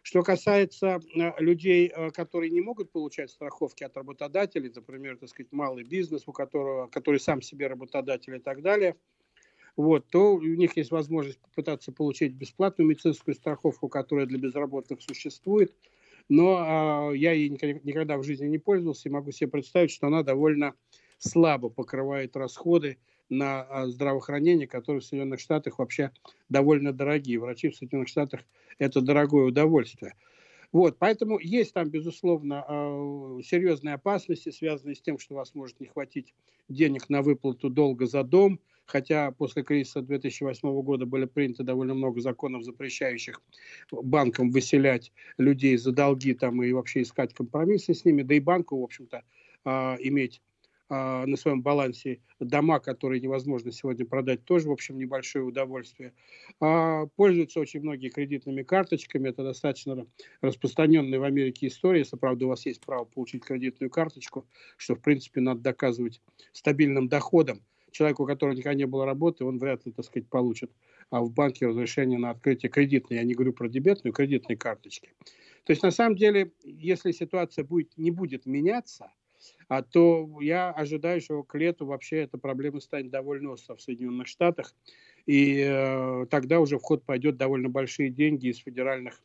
Что 0.03 0.23
касается 0.23 0.99
э, 1.15 1.31
людей, 1.39 1.87
э, 1.87 2.09
которые 2.11 2.49
не 2.49 2.61
могут 2.61 2.91
получать 2.91 3.29
страховки 3.29 3.83
от 3.83 3.95
работодателей, 3.95 4.71
например, 4.73 5.17
так 5.17 5.29
сказать, 5.29 5.51
малый 5.51 5.83
бизнес, 5.83 6.23
у 6.25 6.31
которого, 6.31 6.87
который 6.87 7.19
сам 7.19 7.41
себе 7.41 7.67
работодатель 7.67 8.35
и 8.35 8.39
так 8.39 8.61
далее, 8.61 8.95
вот, 9.75 10.07
то 10.07 10.33
у 10.33 10.41
них 10.41 10.75
есть 10.75 10.91
возможность 10.91 11.39
попытаться 11.39 11.91
получить 11.91 12.33
бесплатную 12.33 12.89
медицинскую 12.89 13.35
страховку, 13.35 13.87
которая 13.87 14.25
для 14.25 14.39
безработных 14.39 15.01
существует. 15.01 15.73
Но 16.29 17.11
э, 17.13 17.17
я 17.17 17.33
ей 17.33 17.49
никогда 17.49 18.17
в 18.17 18.23
жизни 18.23 18.47
не 18.47 18.57
пользовался 18.57 19.07
и 19.07 19.11
могу 19.11 19.31
себе 19.31 19.49
представить, 19.49 19.91
что 19.91 20.07
она 20.07 20.23
довольно 20.23 20.73
слабо 21.21 21.69
покрывает 21.69 22.35
расходы 22.35 22.97
на 23.29 23.61
а, 23.61 23.87
здравоохранение, 23.87 24.67
которые 24.67 25.01
в 25.01 25.05
Соединенных 25.05 25.39
Штатах 25.39 25.79
вообще 25.79 26.11
довольно 26.49 26.91
дорогие. 26.91 27.39
Врачи 27.39 27.69
в 27.69 27.75
Соединенных 27.75 28.09
Штатах– 28.09 28.41
это 28.77 29.01
дорогое 29.01 29.45
удовольствие. 29.45 30.15
Вот, 30.71 30.97
поэтому 30.99 31.37
есть 31.39 31.73
там, 31.73 31.89
безусловно, 31.89 32.65
а, 32.67 33.39
серьезные 33.43 33.95
опасности, 33.95 34.49
связанные 34.49 34.95
с 34.95 35.01
тем, 35.01 35.19
что 35.19 35.35
у 35.35 35.37
вас 35.37 35.55
может 35.55 35.79
не 35.79 35.87
хватить 35.87 36.33
денег 36.67 37.09
на 37.09 37.21
выплату 37.21 37.69
долга 37.69 38.05
за 38.05 38.23
дом, 38.23 38.59
хотя 38.85 39.31
после 39.31 39.63
кризиса 39.63 40.01
2008 40.01 40.81
года 40.81 41.05
были 41.05 41.25
приняты 41.25 41.63
довольно 41.63 41.93
много 41.93 42.19
законов, 42.19 42.63
запрещающих 42.63 43.41
банкам 43.91 44.51
выселять 44.51 45.13
людей 45.37 45.77
за 45.77 45.91
долги 45.91 46.33
там, 46.33 46.63
и 46.63 46.71
вообще 46.73 47.03
искать 47.03 47.33
компромиссы 47.33 47.93
с 47.93 48.03
ними, 48.03 48.23
да 48.23 48.33
и 48.33 48.39
банку, 48.39 48.79
в 48.79 48.83
общем-то, 48.83 49.23
а, 49.63 49.95
иметь 49.99 50.41
на 50.91 51.37
своем 51.37 51.61
балансе 51.61 52.19
дома, 52.41 52.79
которые 52.79 53.21
невозможно 53.21 53.71
сегодня 53.71 54.05
продать, 54.05 54.43
тоже, 54.43 54.67
в 54.67 54.71
общем, 54.73 54.97
небольшое 54.97 55.45
удовольствие. 55.45 56.13
А, 56.59 57.05
пользуются 57.15 57.61
очень 57.61 57.79
многие 57.79 58.09
кредитными 58.09 58.63
карточками. 58.63 59.29
Это 59.29 59.43
достаточно 59.43 60.05
распространенная 60.41 61.17
в 61.17 61.23
Америке 61.23 61.67
история. 61.67 61.99
Если, 61.99 62.17
правда, 62.17 62.45
у 62.45 62.49
вас 62.49 62.65
есть 62.65 62.81
право 62.81 63.05
получить 63.05 63.45
кредитную 63.45 63.89
карточку, 63.89 64.45
что, 64.75 64.95
в 64.95 65.01
принципе, 65.01 65.39
надо 65.39 65.61
доказывать 65.61 66.21
стабильным 66.51 67.07
доходом. 67.07 67.61
Человеку, 67.91 68.23
у 68.23 68.25
которого 68.25 68.53
никогда 68.53 68.77
не 68.77 68.85
было 68.85 69.05
работы, 69.05 69.45
он 69.45 69.59
вряд 69.59 69.85
ли, 69.85 69.93
так 69.93 70.03
сказать, 70.03 70.27
получит 70.27 70.71
а 71.09 71.21
в 71.21 71.31
банке 71.31 71.67
разрешение 71.67 72.17
на 72.17 72.29
открытие 72.29 72.69
кредитной, 72.69 73.17
я 73.17 73.23
не 73.23 73.33
говорю 73.33 73.51
про 73.51 73.67
дебетную, 73.67 74.13
кредитной 74.13 74.55
карточки. 74.55 75.13
То 75.65 75.71
есть, 75.71 75.83
на 75.83 75.91
самом 75.91 76.15
деле, 76.15 76.51
если 76.63 77.11
ситуация 77.11 77.63
будет, 77.63 77.97
не 77.97 78.11
будет 78.11 78.45
меняться– 78.45 79.11
а 79.67 79.81
то 79.83 80.29
я 80.41 80.71
ожидаю, 80.71 81.21
что 81.21 81.43
к 81.43 81.55
лету 81.55 81.85
вообще 81.85 82.17
эта 82.23 82.37
проблема 82.37 82.79
станет 82.79 83.09
довольно 83.09 83.51
остро 83.51 83.75
в 83.75 83.81
Соединенных 83.81 84.27
Штатах, 84.27 84.73
и 85.25 85.63
э, 85.65 86.25
тогда 86.29 86.59
уже 86.59 86.77
в 86.77 86.81
ход 86.81 87.03
пойдет 87.03 87.37
довольно 87.37 87.69
большие 87.69 88.09
деньги 88.09 88.47
из 88.47 88.57
федеральных 88.57 89.21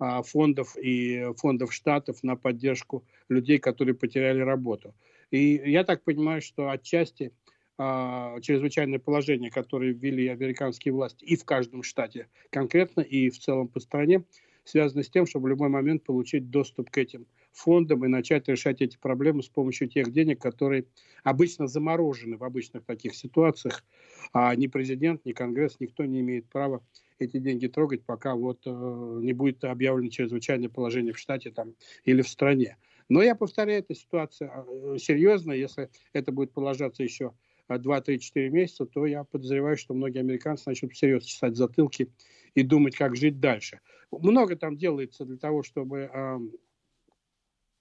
э, 0.00 0.22
фондов 0.24 0.76
и 0.76 1.26
фондов 1.36 1.72
штатов 1.72 2.22
на 2.22 2.36
поддержку 2.36 3.04
людей, 3.28 3.58
которые 3.58 3.94
потеряли 3.94 4.40
работу. 4.40 4.94
И 5.30 5.60
я 5.64 5.84
так 5.84 6.04
понимаю, 6.04 6.42
что 6.42 6.70
отчасти 6.70 7.32
э, 7.78 8.36
чрезвычайное 8.40 8.98
положение, 8.98 9.50
которое 9.50 9.92
ввели 9.92 10.28
американские 10.28 10.94
власти 10.94 11.24
и 11.24 11.36
в 11.36 11.44
каждом 11.44 11.82
штате 11.82 12.28
конкретно, 12.50 13.00
и 13.00 13.30
в 13.30 13.38
целом 13.38 13.68
по 13.68 13.80
стране, 13.80 14.24
связано 14.64 15.02
с 15.02 15.10
тем, 15.10 15.26
чтобы 15.26 15.46
в 15.46 15.48
любой 15.48 15.68
момент 15.68 16.04
получить 16.04 16.50
доступ 16.50 16.90
к 16.90 16.98
этим 16.98 17.26
фондом 17.52 18.04
и 18.04 18.08
начать 18.08 18.48
решать 18.48 18.80
эти 18.80 18.96
проблемы 18.96 19.42
с 19.42 19.48
помощью 19.48 19.88
тех 19.88 20.10
денег, 20.10 20.40
которые 20.40 20.86
обычно 21.22 21.66
заморожены 21.66 22.36
в 22.36 22.44
обычных 22.44 22.84
таких 22.84 23.14
ситуациях. 23.14 23.84
А 24.32 24.54
ни 24.56 24.66
президент, 24.66 25.24
ни 25.24 25.32
Конгресс, 25.32 25.76
никто 25.78 26.04
не 26.04 26.20
имеет 26.20 26.48
права 26.48 26.82
эти 27.18 27.38
деньги 27.38 27.68
трогать, 27.68 28.04
пока 28.04 28.34
вот 28.34 28.60
э, 28.66 28.70
не 28.70 29.32
будет 29.32 29.64
объявлено 29.64 30.10
чрезвычайное 30.10 30.68
положение 30.68 31.12
в 31.12 31.18
штате 31.18 31.50
там, 31.50 31.74
или 32.04 32.22
в 32.22 32.28
стране. 32.28 32.76
Но 33.08 33.22
я 33.22 33.34
повторяю, 33.34 33.80
эта 33.80 33.94
ситуация 33.94 34.50
э, 34.66 34.96
серьезная, 34.98 35.56
если 35.56 35.90
это 36.12 36.32
будет 36.32 36.52
продолжаться 36.52 37.02
еще 37.02 37.32
2-3-4 37.68 38.48
месяца, 38.48 38.86
то 38.86 39.06
я 39.06 39.24
подозреваю, 39.24 39.76
что 39.76 39.94
многие 39.94 40.20
американцы 40.20 40.64
начнут 40.66 40.92
всерьез 40.92 41.24
чесать 41.24 41.56
затылки 41.56 42.10
и 42.54 42.62
думать, 42.62 42.96
как 42.96 43.16
жить 43.16 43.40
дальше. 43.40 43.80
Много 44.10 44.56
там 44.56 44.76
делается 44.76 45.24
для 45.24 45.38
того, 45.38 45.62
чтобы 45.62 46.10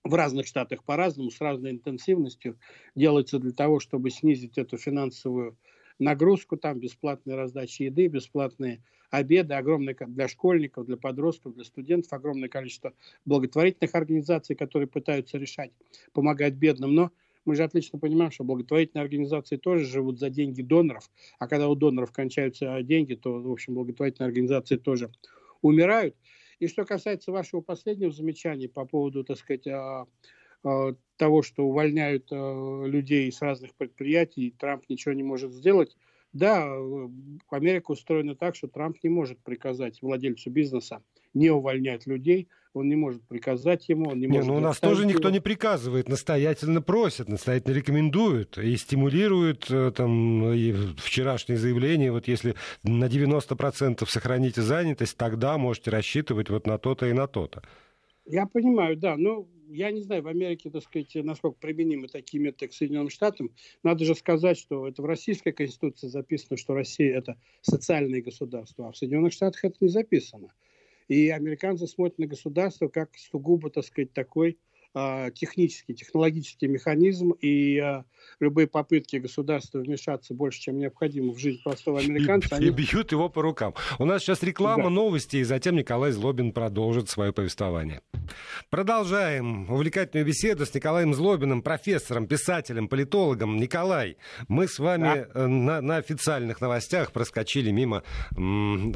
в 0.04 0.14
разных 0.14 0.48
штатах 0.48 0.84
по-разному, 0.84 1.30
с 1.32 1.40
разной 1.42 1.72
интенсивностью 1.72 2.58
делается 2.96 3.40
для 3.40 3.52
того, 3.52 3.80
чтобы 3.80 4.10
снизить 4.10 4.58
эту 4.58 4.78
финансовую 4.78 5.58
нагрузку, 6.00 6.58
там 6.58 6.80
бесплатные 6.80 7.36
раздачи 7.38 7.84
еды, 7.84 8.08
бесплатные 8.08 8.84
обеды, 9.12 9.54
огромное 9.54 9.96
для 10.08 10.28
школьников, 10.28 10.86
для 10.86 10.98
подростков, 10.98 11.54
для 11.54 11.64
студентов, 11.64 12.14
огромное 12.14 12.50
количество 12.50 12.94
благотворительных 13.26 13.94
организаций, 13.94 14.56
которые 14.56 14.88
пытаются 14.88 15.38
решать, 15.38 15.72
помогать 16.14 16.54
бедным. 16.56 16.96
Но 16.96 17.12
мы 17.46 17.56
же 17.56 17.64
отлично 17.64 18.00
понимаем, 18.00 18.32
что 18.32 18.44
благотворительные 18.44 19.04
организации 19.04 19.58
тоже 19.58 19.86
живут 19.86 20.20
за 20.20 20.30
деньги 20.30 20.62
доноров, 20.62 21.10
а 21.40 21.48
когда 21.48 21.68
у 21.70 21.76
доноров 21.76 22.12
кончаются 22.12 22.82
деньги, 22.84 23.16
то, 23.16 23.40
в 23.42 23.52
общем, 23.52 23.74
благотворительные 23.76 24.28
организации 24.28 24.78
тоже 24.78 25.12
умирают. 25.62 26.16
И 26.62 26.68
что 26.68 26.86
касается 26.86 27.32
вашего 27.32 27.62
последнего 27.62 28.12
замечания 28.12 28.70
по 28.70 28.86
поводу, 28.86 29.24
так 29.24 29.40
сказать, 29.40 29.66
а, 29.66 30.06
а, 30.64 30.94
того, 31.18 31.42
что 31.42 31.66
увольняют 31.66 32.28
а, 32.32 32.86
людей 32.86 33.32
с 33.32 33.42
разных 33.42 33.74
предприятий, 33.74 34.54
Трамп 34.60 34.84
ничего 34.88 35.16
не 35.16 35.24
может 35.24 35.52
сделать, 35.54 35.98
да, 36.34 36.72
Америка 37.50 37.92
устроена 37.92 38.36
так, 38.36 38.56
что 38.56 38.68
Трамп 38.68 38.98
не 39.02 39.10
может 39.10 39.40
приказать 39.40 40.04
владельцу 40.04 40.52
бизнеса 40.52 41.04
не 41.34 41.50
увольнять 41.50 42.06
людей, 42.06 42.48
он 42.74 42.88
не 42.88 42.96
может 42.96 43.22
приказать 43.24 43.90
ему, 43.90 44.10
он 44.10 44.20
не, 44.20 44.28
не 44.28 44.34
может... 44.34 44.48
Ну, 44.48 44.56
у 44.56 44.60
нас 44.60 44.80
тоже 44.80 45.04
его. 45.04 45.12
никто 45.12 45.30
не 45.30 45.40
приказывает, 45.40 46.08
настоятельно 46.08 46.82
просит, 46.82 47.28
настоятельно 47.28 47.74
рекомендует 47.74 48.58
и 48.58 48.76
стимулирует 48.78 49.70
э, 49.70 49.92
там 49.92 50.54
и 50.54 50.74
вчерашнее 50.98 51.58
заявление, 51.58 52.12
вот 52.12 52.28
если 52.28 52.56
на 52.84 53.06
90% 53.06 54.06
сохраните 54.08 54.62
занятость, 54.62 55.18
тогда 55.18 55.58
можете 55.58 55.92
рассчитывать 55.92 56.50
вот 56.50 56.66
на 56.66 56.78
то-то 56.78 57.08
и 57.08 57.14
на 57.14 57.28
то-то. 57.28 57.62
Я 58.26 58.46
понимаю, 58.46 58.96
да, 58.98 59.18
но 59.18 59.48
я 59.68 59.92
не 59.92 60.02
знаю, 60.02 60.22
в 60.22 60.28
Америке, 60.28 60.70
так 60.70 60.84
сказать, 60.84 61.14
насколько 61.16 61.58
применимы 61.60 62.08
такие 62.08 62.42
методы 62.42 62.68
к 62.68 62.74
Соединенным 62.74 63.10
Штатам. 63.10 63.52
Надо 63.84 64.06
же 64.06 64.16
сказать, 64.16 64.58
что 64.58 64.88
это 64.88 65.02
в 65.02 65.06
Российской 65.06 65.52
Конституции 65.52 66.08
записано, 66.08 66.58
что 66.58 66.74
Россия– 66.74 67.18
это 67.18 67.38
социальное 67.62 68.22
государство, 68.22 68.88
а 68.88 68.92
в 68.92 68.98
Соединенных 68.98 69.34
Штатах 69.34 69.66
это 69.66 69.78
не 69.82 69.90
записано. 69.90 70.54
И 71.08 71.30
американцы 71.30 71.88
смотрят 71.88 72.20
на 72.20 72.28
государство 72.28 72.88
как 72.88 73.16
сугубо, 73.18 73.70
так 73.70 73.86
сказать, 73.86 74.14
такой 74.14 74.58
технический, 74.94 75.94
технологический 75.94 76.68
механизм, 76.68 77.32
и 77.32 77.78
а, 77.78 78.04
любые 78.40 78.68
попытки 78.68 79.18
государства 79.18 79.80
вмешаться 79.80 80.34
больше, 80.34 80.60
чем 80.60 80.78
необходимо 80.78 81.34
в 81.34 81.40
жизнь 81.40 81.62
простого 81.64 82.00
американца... 82.00 82.56
И, 82.56 82.58
они... 82.58 82.68
и 82.68 82.70
бьют 82.72 83.12
его 83.12 83.30
по 83.30 83.42
рукам. 83.42 83.74
У 84.00 84.06
нас 84.06 84.22
сейчас 84.22 84.44
реклама, 84.44 84.86
да. 84.86 84.90
новости, 84.90 85.38
и 85.38 85.44
затем 85.44 85.76
Николай 85.76 86.12
Злобин 86.12 86.52
продолжит 86.52 87.10
свое 87.10 87.32
повествование. 87.32 88.02
Продолжаем 88.70 89.72
увлекательную 89.72 90.26
беседу 90.26 90.66
с 90.66 90.74
Николаем 90.74 91.14
Злобиным, 91.14 91.62
профессором, 91.62 92.28
писателем, 92.28 92.88
политологом. 92.88 93.58
Николай, 93.58 94.18
мы 94.48 94.68
с 94.68 94.80
вами 94.80 95.04
да. 95.04 95.28
Э, 95.34 95.48
на, 95.48 95.82
на 95.82 95.98
официальных 95.98 96.62
новостях 96.62 97.12
проскочили 97.12 97.72
мимо 97.72 98.04
м, 98.36 98.92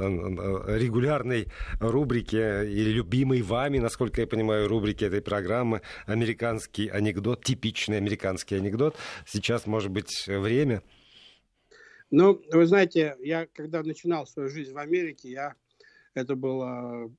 регулярной 0.67 1.47
рубрики 1.79 2.35
или 2.35 2.89
любимой 2.89 3.41
вами, 3.41 3.79
насколько 3.79 4.21
я 4.21 4.27
понимаю, 4.27 4.67
рубрики 4.67 5.03
этой 5.03 5.21
программы 5.21 5.81
американский 6.05 6.87
анекдот, 6.87 7.43
типичный 7.43 7.97
американский 7.97 8.55
анекдот. 8.55 8.95
Сейчас, 9.25 9.67
может 9.67 9.91
быть, 9.91 10.25
время. 10.27 10.81
Ну, 12.11 12.41
вы 12.51 12.65
знаете, 12.65 13.15
я 13.19 13.47
когда 13.47 13.83
начинал 13.83 14.27
свою 14.27 14.49
жизнь 14.49 14.73
в 14.73 14.77
Америке, 14.77 15.29
я 15.29 15.55
это 16.13 16.35
была 16.35 17.09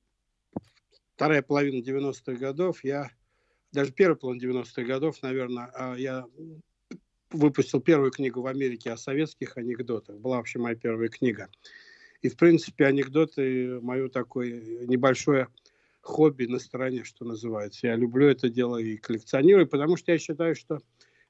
вторая 1.15 1.41
половина 1.41 1.81
90-х 1.81 2.33
годов, 2.33 2.83
я 2.83 3.11
даже 3.71 3.91
первая 3.91 4.15
половина 4.15 4.59
90-х 4.59 4.83
годов, 4.83 5.21
наверное, 5.21 5.69
а, 5.73 5.95
я 5.95 6.25
выпустил 7.31 7.81
первую 7.81 8.11
книгу 8.11 8.41
в 8.41 8.47
Америке 8.47 8.91
о 8.91 8.97
советских 8.97 9.57
анекдотах. 9.57 10.17
Была 10.17 10.37
вообще 10.37 10.59
моя 10.59 10.75
первая 10.75 11.09
книга. 11.09 11.49
И, 12.21 12.29
в 12.29 12.37
принципе, 12.37 12.85
анекдоты 12.85 13.79
мое 13.81 14.09
такое 14.09 14.85
небольшое 14.85 15.47
хобби 16.07 16.45
на 16.45 16.57
стороне, 16.57 17.03
что 17.03 17.25
называется. 17.25 17.87
Я 17.87 17.95
люблю 17.95 18.27
это 18.27 18.49
дело 18.49 18.77
и 18.77 18.97
коллекционирую, 18.97 19.67
потому 19.67 19.97
что 19.97 20.13
я 20.13 20.17
считаю, 20.17 20.55
что 20.55 20.79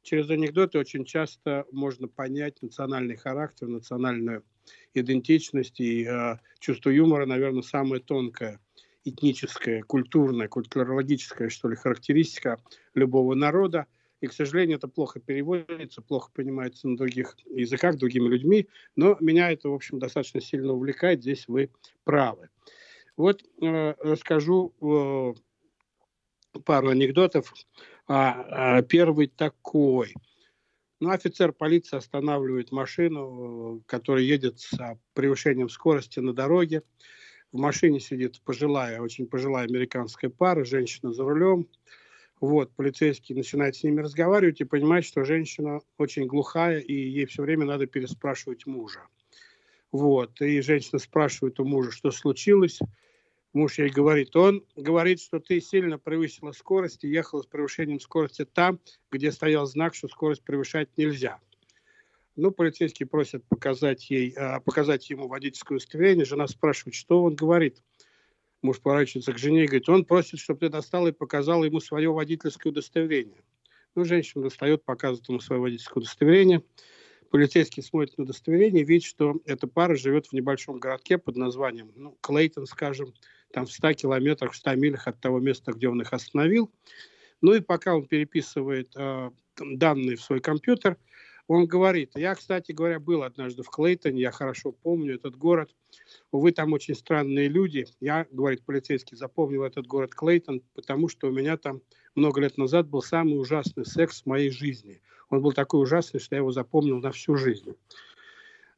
через 0.04 0.30
анекдоты 0.30 0.78
очень 0.78 1.04
часто 1.04 1.66
можно 1.72 2.08
понять 2.08 2.62
национальный 2.62 3.16
характер, 3.16 3.68
национальную 3.68 4.44
идентичность 4.94 5.80
и 5.80 6.06
э, 6.06 6.38
чувство 6.60 6.92
юмора, 6.92 7.26
наверное, 7.26 7.64
самое 7.64 8.02
тонкое 8.02 8.60
этническая, 9.04 9.82
культурная, 9.84 10.48
культурологическая, 10.48 11.50
что 11.50 11.70
ли, 11.70 11.76
характеристика 11.76 12.62
любого 12.94 13.34
народа. 13.34 13.88
И, 14.22 14.28
к 14.28 14.34
сожалению, 14.34 14.78
это 14.78 14.88
плохо 14.88 15.20
переводится, 15.20 16.02
плохо 16.02 16.32
понимается 16.34 16.88
на 16.88 16.98
других 16.98 17.36
языках, 17.46 17.98
другими 17.98 18.28
людьми. 18.28 18.68
Но 18.96 19.18
меня 19.20 19.52
это, 19.52 19.70
в 19.70 19.74
общем, 19.74 20.00
достаточно 20.00 20.42
сильно 20.42 20.74
увлекает. 20.74 21.22
Здесь 21.22 21.48
вы 21.48 21.70
правы. 22.04 22.50
Вот 23.18 23.44
э, 23.62 23.96
расскажу 24.00 24.74
э, 24.80 26.60
пару 26.64 26.90
анекдотов. 26.90 27.52
А, 28.08 28.78
а, 28.78 28.82
первый 28.84 29.28
такой. 29.28 30.14
Ну, 31.00 31.10
офицер 31.10 31.52
полиции 31.52 31.98
останавливает 31.98 32.72
машину, 32.72 33.84
которая 33.88 34.24
едет 34.24 34.60
с 34.60 34.98
превышением 35.14 35.70
скорости 35.70 36.20
на 36.20 36.34
дороге. 36.34 36.84
В 37.52 37.58
машине 37.58 38.00
сидит 38.00 38.42
пожилая, 38.42 39.02
очень 39.02 39.28
пожилая 39.28 39.66
американская 39.66 40.30
пара, 40.30 40.64
женщина 40.64 41.12
за 41.12 41.24
рулем. 41.24 41.68
Вот, 42.40 42.72
полицейский 42.76 43.34
начинает 43.34 43.76
с 43.76 43.84
ними 43.84 44.02
разговаривать 44.02 44.62
и 44.62 44.66
понимает, 44.66 45.06
что 45.06 45.24
женщина 45.24 45.82
очень 45.98 46.28
глухая, 46.28 46.80
и 46.80 46.94
ей 46.94 47.26
все 47.26 47.42
время 47.42 47.66
надо 47.66 47.88
переспрашивать 47.88 48.68
мужа. 48.68 49.08
Вот, 49.92 50.40
и 50.42 50.62
женщина 50.62 51.00
спрашивает 51.00 51.60
у 51.60 51.66
мужа, 51.66 51.92
что 51.92 52.12
случилось. 52.12 52.80
Муж 53.54 53.80
ей 53.80 53.90
говорит, 53.90 54.36
он 54.36 54.64
говорит, 54.76 55.22
что 55.22 55.40
ты 55.40 55.60
сильно 55.62 55.98
превысила 55.98 56.52
скорость 56.52 57.04
и 57.04 57.08
ехала 57.08 57.42
с 57.42 57.46
превышением 57.46 58.00
скорости 58.00 58.46
там, 58.46 58.80
где 59.12 59.32
стоял 59.32 59.66
знак, 59.66 59.96
что 59.96 60.08
скорость 60.08 60.44
превышать 60.44 60.90
нельзя. 60.98 61.40
Ну, 62.36 62.52
полицейский 62.52 63.08
просит 63.08 63.44
показать, 63.46 64.10
ей, 64.12 64.32
а, 64.38 64.60
показать 64.60 65.10
ему 65.10 65.28
водительское 65.28 65.78
удостоверение. 65.78 66.24
Жена 66.24 66.48
спрашивает, 66.48 66.94
что 66.94 67.24
он 67.24 67.36
говорит. 67.36 67.82
Муж 68.62 68.80
поворачивается 68.80 69.34
к 69.34 69.40
жене 69.40 69.64
и 69.64 69.68
говорит, 69.68 69.90
он 69.90 70.06
просит, 70.06 70.40
чтобы 70.40 70.60
ты 70.60 70.70
достал 70.70 71.08
и 71.08 71.12
показал 71.12 71.64
ему 71.64 71.80
свое 71.80 72.12
водительское 72.12 72.72
удостоверение. 72.72 73.42
Ну, 73.96 74.06
женщина 74.06 74.44
достает, 74.44 74.84
показывает 74.84 75.28
ему 75.30 75.40
свое 75.40 75.62
водительское 75.62 76.02
удостоверение. 76.02 76.64
Полицейский 77.32 77.82
смотрит 77.82 78.18
на 78.18 78.26
удостоверение, 78.26 78.84
видит, 78.84 79.08
что 79.08 79.42
эта 79.46 79.68
пара 79.68 79.96
живет 79.96 80.28
в 80.28 80.34
небольшом 80.34 80.80
городке 80.80 81.18
под 81.18 81.36
названием, 81.36 81.92
ну, 81.96 82.18
Клейтон, 82.22 82.68
скажем, 82.68 83.14
там 83.52 83.66
в 83.66 83.72
100 83.72 83.94
километрах, 83.94 84.54
в 84.54 84.56
100 84.56 84.76
милях 84.76 85.08
от 85.08 85.20
того 85.20 85.40
места, 85.40 85.72
где 85.72 85.90
он 85.90 86.02
их 86.02 86.14
остановил. 86.14 86.72
Ну 87.42 87.54
и 87.54 87.60
пока 87.60 87.96
он 87.96 88.06
переписывает 88.06 88.92
э, 88.96 89.32
данные 89.58 90.16
в 90.16 90.22
свой 90.22 90.40
компьютер, 90.40 90.98
он 91.48 91.66
говорит, 91.66 92.12
я, 92.16 92.36
кстати 92.36 92.74
говоря, 92.74 93.00
был 93.00 93.24
однажды 93.24 93.64
в 93.64 93.70
Клейтоне, 93.70 94.22
я 94.22 94.32
хорошо 94.32 94.74
помню 94.74 95.16
этот 95.16 95.38
город. 95.38 95.74
Увы, 96.32 96.52
там 96.52 96.74
очень 96.74 96.94
странные 96.94 97.48
люди. 97.48 97.86
Я, 98.02 98.28
говорит 98.32 98.66
полицейский, 98.66 99.16
запомнил 99.16 99.64
этот 99.64 99.88
город 99.88 100.14
Клейтон, 100.14 100.62
потому 100.74 101.08
что 101.08 101.28
у 101.28 101.32
меня 101.32 101.56
там 101.56 101.82
много 102.16 102.42
лет 102.42 102.58
назад 102.58 102.88
был 102.90 103.02
самый 103.02 103.40
ужасный 103.40 103.86
секс 103.86 104.24
в 104.24 104.26
моей 104.26 104.50
жизни. 104.50 105.02
Он 105.30 105.42
был 105.42 105.54
такой 105.54 105.82
ужасный, 105.82 106.20
что 106.20 106.36
я 106.36 106.40
его 106.40 106.52
запомнил 106.52 107.00
на 107.00 107.12
всю 107.12 107.36
жизнь. 107.36 107.76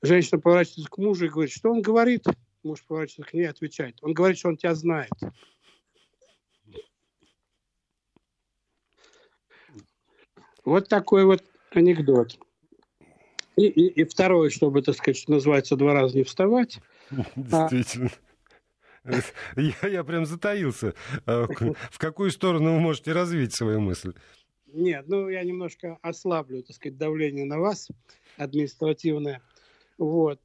Женщина 0.04 0.40
поворачивается 0.40 0.90
к 0.90 0.98
мужу 0.98 1.26
и 1.26 1.30
говорит, 1.30 1.52
что 1.52 1.72
он 1.72 1.82
говорит? 1.82 2.26
Муж 2.64 2.84
поворачивается 2.84 3.32
к 3.32 3.34
ней 3.34 3.44
и 3.44 3.46
отвечает. 3.46 3.98
Он 4.02 4.14
говорит, 4.14 4.38
что 4.38 4.50
он 4.50 4.58
тебя 4.58 4.76
знает. 4.76 5.12
Вот 10.66 10.90
такой 10.90 11.26
вот 11.26 11.44
анекдот. 11.72 12.38
И, 13.56 13.66
и, 13.66 13.88
и 13.88 14.04
второе, 14.04 14.50
чтобы, 14.50 14.82
так 14.82 14.96
сказать, 14.96 15.28
называется, 15.28 15.76
два 15.76 15.94
раза 15.94 16.16
не 16.16 16.24
вставать. 16.24 16.80
Действительно. 17.36 18.10
Я, 19.56 19.88
я 19.88 20.04
прям 20.04 20.26
затаился. 20.26 20.94
А 21.26 21.48
в 21.92 21.98
какую 21.98 22.32
сторону 22.32 22.74
вы 22.74 22.80
можете 22.80 23.14
развить 23.14 23.54
свою 23.54 23.80
мысль? 23.80 24.14
Нет, 24.68 25.06
ну 25.08 25.30
я 25.30 25.44
немножко 25.44 25.98
ослаблю, 26.02 26.62
так 26.62 26.76
сказать, 26.76 26.98
давление 26.98 27.46
на 27.46 27.58
вас 27.58 27.90
административное. 28.38 29.42
Вот. 29.98 30.42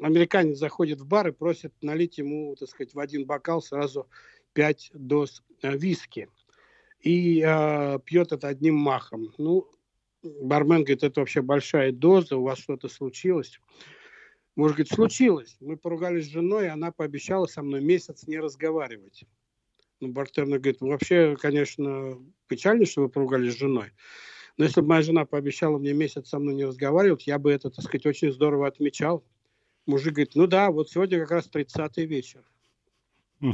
Американец 0.00 0.58
заходит 0.58 1.00
в 1.00 1.06
бар 1.06 1.28
и 1.28 1.32
просит 1.32 1.72
налить 1.82 2.18
ему, 2.18 2.54
так 2.56 2.68
сказать, 2.68 2.94
в 2.94 2.98
один 2.98 3.26
бокал 3.26 3.62
сразу 3.62 4.08
пять 4.52 4.90
доз 4.94 5.42
а, 5.62 5.76
виски. 5.76 6.28
И 7.00 7.42
э, 7.46 7.98
пьет 8.04 8.32
это 8.32 8.48
одним 8.48 8.76
махом. 8.76 9.32
Ну, 9.38 9.70
бармен 10.22 10.84
говорит, 10.84 11.02
это 11.02 11.20
вообще 11.20 11.40
большая 11.40 11.92
доза, 11.92 12.36
у 12.36 12.42
вас 12.42 12.58
что-то 12.58 12.88
случилось. 12.88 13.58
Может, 14.56 14.76
говорит, 14.76 14.92
случилось. 14.92 15.56
Мы 15.60 15.76
поругались 15.76 16.26
с 16.26 16.30
женой, 16.30 16.66
и 16.66 16.68
она 16.68 16.92
пообещала 16.92 17.46
со 17.46 17.62
мной 17.62 17.80
месяц 17.80 18.26
не 18.26 18.38
разговаривать. 18.38 19.24
Ну, 20.00 20.08
бартендер 20.08 20.58
говорит, 20.58 20.80
вообще, 20.80 21.36
конечно, 21.36 22.18
печально, 22.46 22.84
что 22.86 23.02
вы 23.02 23.08
поругались 23.08 23.54
с 23.54 23.58
женой. 23.58 23.92
Но 24.56 24.64
если 24.64 24.80
бы 24.80 24.88
моя 24.88 25.02
жена 25.02 25.24
пообещала 25.24 25.78
мне 25.78 25.94
месяц 25.94 26.28
со 26.28 26.38
мной 26.38 26.54
не 26.54 26.64
разговаривать, 26.64 27.26
я 27.26 27.38
бы 27.38 27.52
это, 27.52 27.70
так 27.70 27.84
сказать, 27.84 28.04
очень 28.04 28.32
здорово 28.32 28.66
отмечал. 28.66 29.24
Мужик 29.86 30.14
говорит, 30.14 30.34
ну 30.34 30.46
да, 30.46 30.70
вот 30.70 30.90
сегодня 30.90 31.20
как 31.20 31.30
раз 31.30 31.48
30-й 31.52 32.06
вечер. 32.06 32.44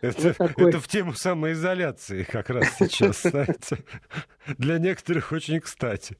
Это, 0.00 0.34
вот 0.38 0.58
это 0.58 0.80
в 0.80 0.88
тему 0.88 1.12
самоизоляции 1.12 2.24
как 2.24 2.50
раз 2.50 2.76
сейчас, 2.76 3.22
знаете. 3.22 3.84
Для 4.58 4.78
некоторых 4.78 5.30
очень 5.30 5.60
кстати. 5.60 6.16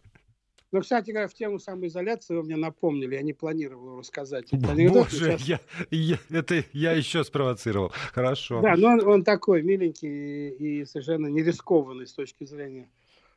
Ну, 0.73 0.81
кстати 0.81 1.11
говоря, 1.11 1.29
в 1.29 1.35
тему 1.35 1.59
самоизоляции 1.59 2.35
вы 2.35 2.45
мне 2.45 2.57
напомнили, 2.57 3.17
я 3.17 3.23
не 3.23 3.35
планировал 3.35 3.99
рассказать. 3.99 4.49
Боже, 4.53 5.11
сейчас... 5.11 5.43
я, 5.43 5.61
я, 5.91 6.19
это 6.31 6.65
я 6.73 6.93
еще 6.93 7.25
спровоцировал. 7.25 7.93
Хорошо. 8.13 8.63
Да, 8.63 8.75
но 8.77 8.89
он, 8.89 9.07
он 9.07 9.25
такой 9.25 9.63
миленький 9.63 10.49
и, 10.49 10.85
совершенно 10.87 11.27
не 11.27 11.43
рискованный 11.43 12.07
с 12.07 12.15
точки 12.15 12.45
зрения 12.45 12.89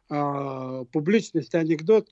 э, 0.09 0.85
публичности 0.93 1.57
анекдот. 1.57 2.07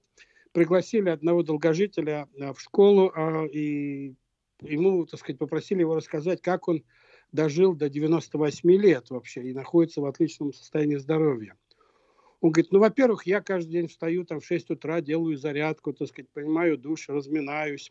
Пригласили 0.54 1.10
одного 1.10 1.44
долгожителя 1.44 2.30
э, 2.38 2.54
в 2.54 2.62
школу 2.62 3.12
э, 3.14 3.48
и 3.50 4.16
ему, 4.62 5.06
так 5.06 5.20
сказать, 5.20 5.40
попросили 5.40 5.82
его 5.82 5.96
рассказать, 5.96 6.42
как 6.42 6.68
он 6.68 6.84
дожил 7.32 7.74
до 7.74 7.90
98 7.90 8.72
лет 8.72 9.10
вообще 9.10 9.44
и 9.44 9.54
находится 9.54 10.00
в 10.02 10.06
отличном 10.06 10.54
состоянии 10.54 10.98
здоровья. 10.98 11.58
Он 12.40 12.52
говорит, 12.52 12.72
ну, 12.72 12.80
во-первых, 12.80 13.26
я 13.26 13.42
каждый 13.42 13.72
день 13.72 13.88
встаю 13.88 14.26
там 14.26 14.42
в 14.42 14.46
6 14.46 14.72
утра, 14.72 15.02
делаю 15.02 15.38
зарядку, 15.38 15.94
так 15.94 16.10
сказать, 16.10 16.30
принимаю 16.32 16.78
душ, 16.78 17.10
разминаюсь. 17.10 17.90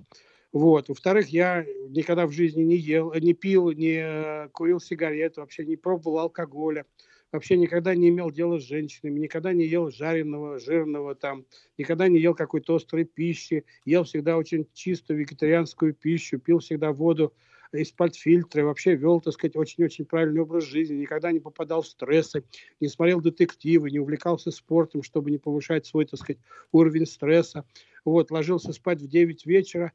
Вот. 0.52 0.88
Во-вторых, 0.88 1.28
я 1.28 1.64
никогда 1.88 2.26
в 2.26 2.32
жизни 2.32 2.62
не 2.62 2.76
ел, 2.76 3.12
не 3.14 3.32
пил, 3.32 3.72
не 3.72 4.48
курил 4.52 4.78
сигарет, 4.78 5.38
вообще 5.38 5.64
не 5.64 5.76
пробовал 5.76 6.20
алкоголя, 6.20 6.84
вообще 7.32 7.56
никогда 7.56 7.94
не 7.94 8.10
имел 8.10 8.30
дела 8.30 8.58
с 8.58 8.62
женщинами, 8.62 9.18
никогда 9.18 9.52
не 9.52 9.66
ел 9.66 9.90
жареного, 9.90 10.58
жирного 10.58 11.14
там, 11.14 11.46
никогда 11.78 12.08
не 12.08 12.20
ел 12.20 12.34
какой-то 12.34 12.76
острой 12.76 13.04
пищи, 13.04 13.64
ел 13.84 14.04
всегда 14.04 14.36
очень 14.36 14.68
чистую 14.74 15.20
вегетарианскую 15.20 15.94
пищу, 15.94 16.38
пил 16.38 16.58
всегда 16.60 16.92
воду 16.92 17.32
из-под 17.72 18.14
вообще 18.54 18.94
вел, 18.96 19.20
так 19.20 19.32
сказать, 19.32 19.56
очень-очень 19.56 20.04
правильный 20.04 20.42
образ 20.42 20.64
жизни, 20.64 20.94
никогда 20.94 21.32
не 21.32 21.40
попадал 21.40 21.82
в 21.82 21.86
стрессы, 21.86 22.44
не 22.80 22.88
смотрел 22.88 23.20
детективы, 23.20 23.90
не 23.90 23.98
увлекался 23.98 24.50
спортом, 24.50 25.02
чтобы 25.02 25.30
не 25.30 25.38
повышать 25.38 25.86
свой, 25.86 26.04
так 26.04 26.20
сказать, 26.20 26.40
уровень 26.70 27.06
стресса. 27.06 27.64
Вот, 28.04 28.30
ложился 28.30 28.72
спать 28.74 29.00
в 29.00 29.08
9 29.08 29.46
вечера. 29.46 29.92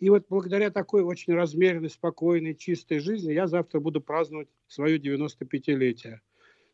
И 0.00 0.08
вот 0.10 0.26
благодаря 0.28 0.70
такой 0.70 1.02
очень 1.02 1.34
размеренной, 1.34 1.90
спокойной, 1.90 2.54
чистой 2.54 2.98
жизни 2.98 3.32
я 3.32 3.46
завтра 3.46 3.80
буду 3.80 4.00
праздновать 4.00 4.48
свое 4.66 4.98
95-летие. 4.98 6.20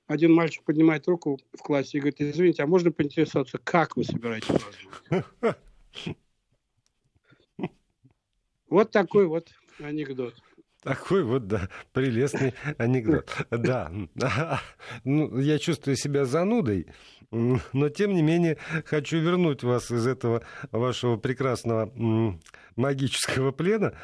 Один 0.06 0.32
мальчик 0.32 0.62
поднимает 0.62 1.08
руку 1.08 1.40
в 1.52 1.62
классе 1.62 1.98
и 1.98 2.00
говорит, 2.00 2.20
извините, 2.20 2.62
а 2.62 2.66
можно 2.66 2.92
поинтересоваться, 2.92 3.58
как 3.58 3.96
вы 3.96 4.04
собираетесь 4.04 4.48
праздновать? 4.48 5.56
Вот 8.68 8.90
такой 8.90 9.28
вот 9.28 9.48
анекдот. 9.78 10.34
Такой 10.86 11.24
вот, 11.24 11.48
да, 11.48 11.68
прелестный 11.92 12.54
анекдот. 12.78 13.28
Да, 13.50 13.90
ну, 15.04 15.36
я 15.36 15.58
чувствую 15.58 15.96
себя 15.96 16.24
занудой, 16.24 16.86
но 17.32 17.88
тем 17.88 18.14
не 18.14 18.22
менее 18.22 18.56
хочу 18.84 19.18
вернуть 19.18 19.64
вас 19.64 19.90
из 19.90 20.06
этого 20.06 20.42
вашего 20.70 21.16
прекрасного 21.16 21.90
магического 22.76 23.50
плена, 23.50 23.94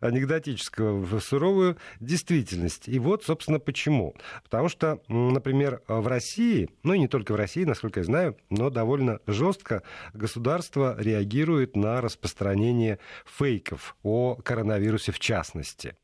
анекдотического, 0.00 1.00
в 1.00 1.18
суровую 1.20 1.78
действительность. 2.00 2.88
И 2.88 2.98
вот, 2.98 3.24
собственно, 3.24 3.58
почему. 3.58 4.14
Потому 4.44 4.68
что, 4.68 5.00
например, 5.08 5.80
в 5.88 6.06
России, 6.06 6.68
ну 6.82 6.92
и 6.92 6.98
не 6.98 7.08
только 7.08 7.32
в 7.32 7.36
России, 7.36 7.64
насколько 7.64 8.00
я 8.00 8.04
знаю, 8.04 8.36
но 8.50 8.68
довольно 8.68 9.20
жестко 9.26 9.82
государство 10.12 10.94
реагирует 10.98 11.74
на 11.74 12.02
распространение 12.02 12.98
фейков 13.24 13.96
о 14.02 14.34
коронавирусе 14.34 15.12
в 15.12 15.18
частности. 15.18 15.94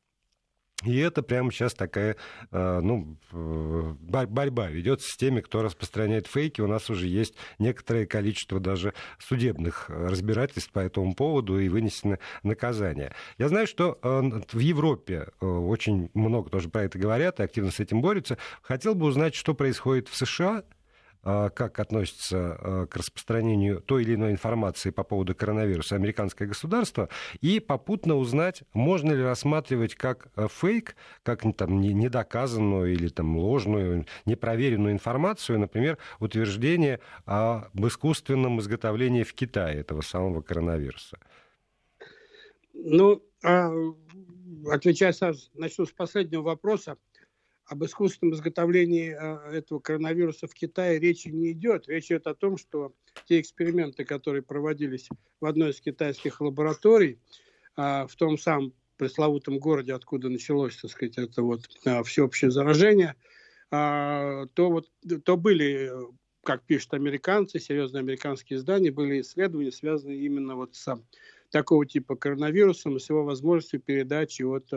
И 0.85 0.97
это 0.99 1.23
прямо 1.23 1.51
сейчас 1.51 1.75
такая 1.75 2.17
э, 2.53 2.81
ну, 2.81 3.17
э, 3.33 3.95
борьба 4.01 4.69
ведется 4.69 5.11
с 5.11 5.17
теми, 5.17 5.41
кто 5.41 5.63
распространяет 5.63 6.29
фейки. 6.29 6.61
У 6.61 6.69
нас 6.69 6.89
уже 6.89 7.09
есть 7.09 7.35
некоторое 7.59 8.07
количество 8.07 8.61
даже 8.61 8.95
судебных 9.19 9.89
разбирательств 9.89 10.71
по 10.71 10.79
этому 10.79 11.17
поводу 11.17 11.59
и 11.59 11.69
вынесено 11.69 12.21
наказание. 12.45 13.13
Я 13.39 13.49
знаю, 13.49 13.67
что 13.67 13.99
э, 14.01 14.43
в 14.53 14.59
Европе 14.61 15.29
очень 15.41 16.11
много 16.15 16.49
тоже 16.49 16.69
про 16.69 16.85
это 16.85 16.97
говорят 16.97 17.41
и 17.41 17.43
активно 17.43 17.73
с 17.73 17.81
этим 17.81 18.01
борются. 18.01 18.39
Хотел 18.63 18.95
бы 18.95 19.07
узнать, 19.07 19.35
что 19.35 19.55
происходит 19.55 20.07
в 20.07 20.17
США 20.17 20.63
как 21.23 21.79
относится 21.79 22.59
а, 22.61 22.87
к 22.87 22.97
распространению 22.97 23.81
той 23.81 24.03
или 24.03 24.15
иной 24.15 24.33
информации 24.33 24.91
по 24.91 25.05
поводу 25.05 25.35
коронавируса 25.35 25.97
американское 25.97 26.49
государство, 26.49 27.09
и 27.41 27.61
попутно 27.61 28.17
узнать, 28.17 28.63
можно 28.73 29.13
ли 29.13 29.23
рассматривать 29.23 29.95
как 29.95 30.29
а, 30.37 30.49
фейк, 30.49 30.97
как 31.23 31.43
там, 31.57 31.81
недоказанную 31.81 32.93
или 32.93 33.09
там, 33.09 33.37
ложную, 33.37 34.07
непроверенную 34.27 34.93
информацию, 34.93 35.59
например, 35.59 35.99
утверждение 36.21 37.01
об 37.25 37.87
искусственном 37.87 38.61
изготовлении 38.61 39.23
в 39.23 39.35
Китае 39.35 39.81
этого 39.81 40.01
самого 40.01 40.41
коронавируса. 40.41 41.19
Ну, 42.75 43.23
отвечая 44.71 45.13
сразу, 45.13 45.51
начну 45.55 45.87
с 45.87 45.91
последнего 45.91 46.43
вопроса 46.43 46.97
об 47.69 47.85
искусственном 47.85 48.35
изготовлении 48.35 49.15
э, 49.15 49.59
этого 49.59 49.79
коронавируса 49.79 50.47
в 50.47 50.55
Китае 50.55 50.99
речи 50.99 51.29
не 51.29 51.53
идет. 51.53 51.87
Речь 51.87 52.07
идет 52.07 52.27
о 52.27 52.35
том, 52.35 52.57
что 52.57 52.95
те 53.27 53.41
эксперименты, 53.41 54.05
которые 54.05 54.43
проводились 54.43 55.09
в 55.41 55.45
одной 55.45 55.71
из 55.71 55.81
китайских 55.81 56.41
лабораторий, 56.41 57.19
а, 57.77 58.07
в 58.07 58.17
том 58.17 58.39
самом 58.39 58.73
пресловутом 58.97 59.59
городе, 59.59 59.95
откуда 59.95 60.31
началось, 60.31 60.77
так 60.77 60.91
сказать, 60.91 61.19
это 61.19 61.43
вот 61.43 61.69
а, 61.85 62.03
всеобщее 62.03 62.51
заражение, 62.51 63.15
а, 63.71 64.47
то, 64.55 64.71
вот, 64.71 64.91
то 65.25 65.37
были, 65.37 65.93
как 66.43 66.65
пишут 66.65 66.95
американцы, 66.95 67.61
серьезные 67.61 68.01
американские 68.01 68.59
издания, 68.59 68.91
были 68.91 69.21
исследования, 69.21 69.73
связанные 69.73 70.19
именно 70.21 70.57
вот 70.57 70.75
с 70.75 70.99
такого 71.51 71.85
типа 71.85 72.17
коронавирусом 72.17 72.97
и 72.97 73.01
с 73.01 73.11
его 73.11 73.25
возможностью 73.25 73.81
передачи 73.81 74.43
от 74.43 74.73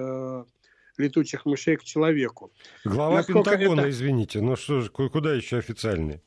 летучих 0.97 1.45
мышей 1.45 1.77
к 1.77 1.83
человеку. 1.83 2.51
Глава 2.83 3.17
Насколько 3.17 3.51
Пентагона, 3.51 3.81
это... 3.81 3.89
извините, 3.89 4.41
но 4.41 4.55
что 4.55 4.81
же, 4.81 4.89
куда 4.89 5.33
еще 5.33 5.57
официальный? 5.57 6.21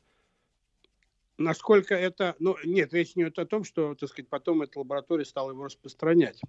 Насколько 1.36 1.94
это... 1.94 2.36
Ну, 2.38 2.56
нет, 2.64 2.92
речь 2.94 3.16
не 3.16 3.24
идет 3.24 3.38
о 3.40 3.46
том, 3.46 3.64
что, 3.64 3.94
так 3.94 4.08
сказать, 4.08 4.28
потом 4.28 4.62
эта 4.62 4.78
лаборатория 4.78 5.24
стала 5.24 5.50
его 5.50 5.64
распространять 5.64 6.40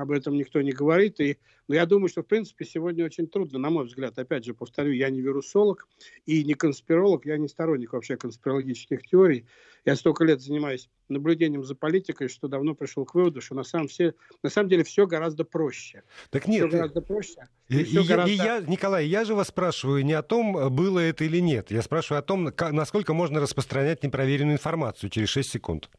об 0.00 0.10
этом 0.10 0.34
никто 0.34 0.60
не 0.62 0.72
говорит. 0.72 1.20
И, 1.20 1.38
но 1.68 1.74
я 1.74 1.86
думаю, 1.86 2.08
что, 2.08 2.22
в 2.22 2.26
принципе, 2.26 2.64
сегодня 2.64 3.04
очень 3.04 3.26
трудно, 3.26 3.58
на 3.58 3.70
мой 3.70 3.84
взгляд, 3.84 4.18
опять 4.18 4.44
же, 4.44 4.54
повторю, 4.54 4.92
я 4.92 5.10
не 5.10 5.20
вирусолог 5.20 5.88
и 6.26 6.42
не 6.44 6.54
конспиролог, 6.54 7.26
я 7.26 7.36
не 7.36 7.48
сторонник 7.48 7.92
вообще 7.92 8.16
конспирологических 8.16 9.02
теорий. 9.06 9.46
Я 9.84 9.96
столько 9.96 10.24
лет 10.24 10.40
занимаюсь 10.40 10.88
наблюдением 11.08 11.64
за 11.64 11.74
политикой, 11.74 12.28
что 12.28 12.48
давно 12.48 12.74
пришел 12.74 13.04
к 13.04 13.14
выводу, 13.14 13.40
что 13.40 13.54
на 13.54 13.64
самом, 13.64 13.88
все, 13.88 14.14
на 14.42 14.50
самом 14.50 14.68
деле 14.68 14.84
все 14.84 15.06
гораздо 15.06 15.44
проще. 15.44 16.02
Так 16.30 16.46
нет, 16.46 16.68
все 16.68 16.76
гораздо 16.76 17.00
проще. 17.00 17.48
И, 17.68 17.78
и, 17.78 17.82
и, 17.82 18.06
гораздо... 18.06 18.30
и 18.30 18.36
я, 18.36 18.60
Николай, 18.60 19.06
я 19.06 19.24
же 19.24 19.34
вас 19.34 19.48
спрашиваю 19.48 20.04
не 20.04 20.12
о 20.12 20.22
том, 20.22 20.74
было 20.74 20.98
это 20.98 21.24
или 21.24 21.38
нет. 21.40 21.70
Я 21.70 21.82
спрашиваю 21.82 22.20
о 22.20 22.22
том, 22.22 22.52
насколько 22.72 23.14
можно 23.14 23.40
распространять 23.40 24.02
непроверенную 24.02 24.56
информацию 24.56 25.10
через 25.10 25.28
6 25.28 25.50
секунд. 25.50 25.90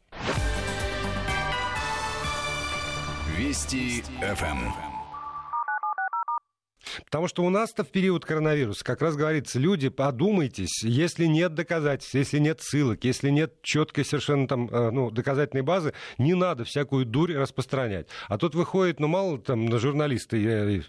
Вести 3.42 4.04
ФМ. 4.20 4.91
Потому 7.04 7.28
что 7.28 7.44
у 7.44 7.50
нас-то 7.50 7.84
в 7.84 7.88
период 7.88 8.24
коронавируса 8.24 8.84
как 8.84 9.02
раз 9.02 9.16
говорится, 9.16 9.58
люди, 9.58 9.88
подумайтесь, 9.88 10.82
если 10.82 11.26
нет 11.26 11.54
доказательств, 11.54 12.14
если 12.14 12.38
нет 12.38 12.60
ссылок, 12.60 13.04
если 13.04 13.30
нет 13.30 13.62
четкой 13.62 14.04
совершенно 14.04 14.46
там, 14.48 14.68
э, 14.68 14.90
ну, 14.90 15.10
доказательной 15.10 15.62
базы, 15.62 15.92
не 16.18 16.34
надо 16.34 16.64
всякую 16.64 17.06
дурь 17.06 17.34
распространять. 17.34 18.08
А 18.28 18.38
тут 18.38 18.54
выходит, 18.54 19.00
ну, 19.00 19.08
мало 19.08 19.38
там 19.38 19.66
на 19.66 19.78
журналисты, 19.78 20.38
я 20.38 20.82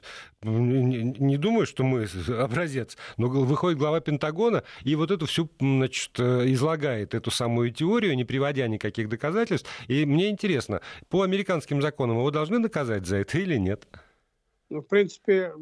не, 0.43 1.03
не 1.19 1.37
думаю, 1.37 1.65
что 1.65 1.83
мы 1.83 2.07
образец, 2.39 2.97
но 3.17 3.27
выходит 3.27 3.77
глава 3.77 3.99
Пентагона 3.99 4.63
и 4.83 4.95
вот 4.95 5.11
эту 5.11 5.25
всю, 5.25 5.49
значит, 5.59 6.19
э, 6.19 6.51
излагает 6.51 7.13
эту 7.13 7.31
самую 7.31 7.71
теорию, 7.71 8.15
не 8.15 8.23
приводя 8.23 8.67
никаких 8.67 9.09
доказательств. 9.09 9.69
И 9.87 10.05
мне 10.05 10.29
интересно, 10.29 10.81
по 11.09 11.21
американским 11.21 11.81
законам 11.81 12.17
его 12.17 12.31
должны 12.31 12.59
наказать 12.59 13.05
за 13.05 13.17
это 13.17 13.37
или 13.37 13.57
нет? 13.57 13.87
Ну, 14.69 14.81
в 14.81 14.87
принципе, 14.87 15.53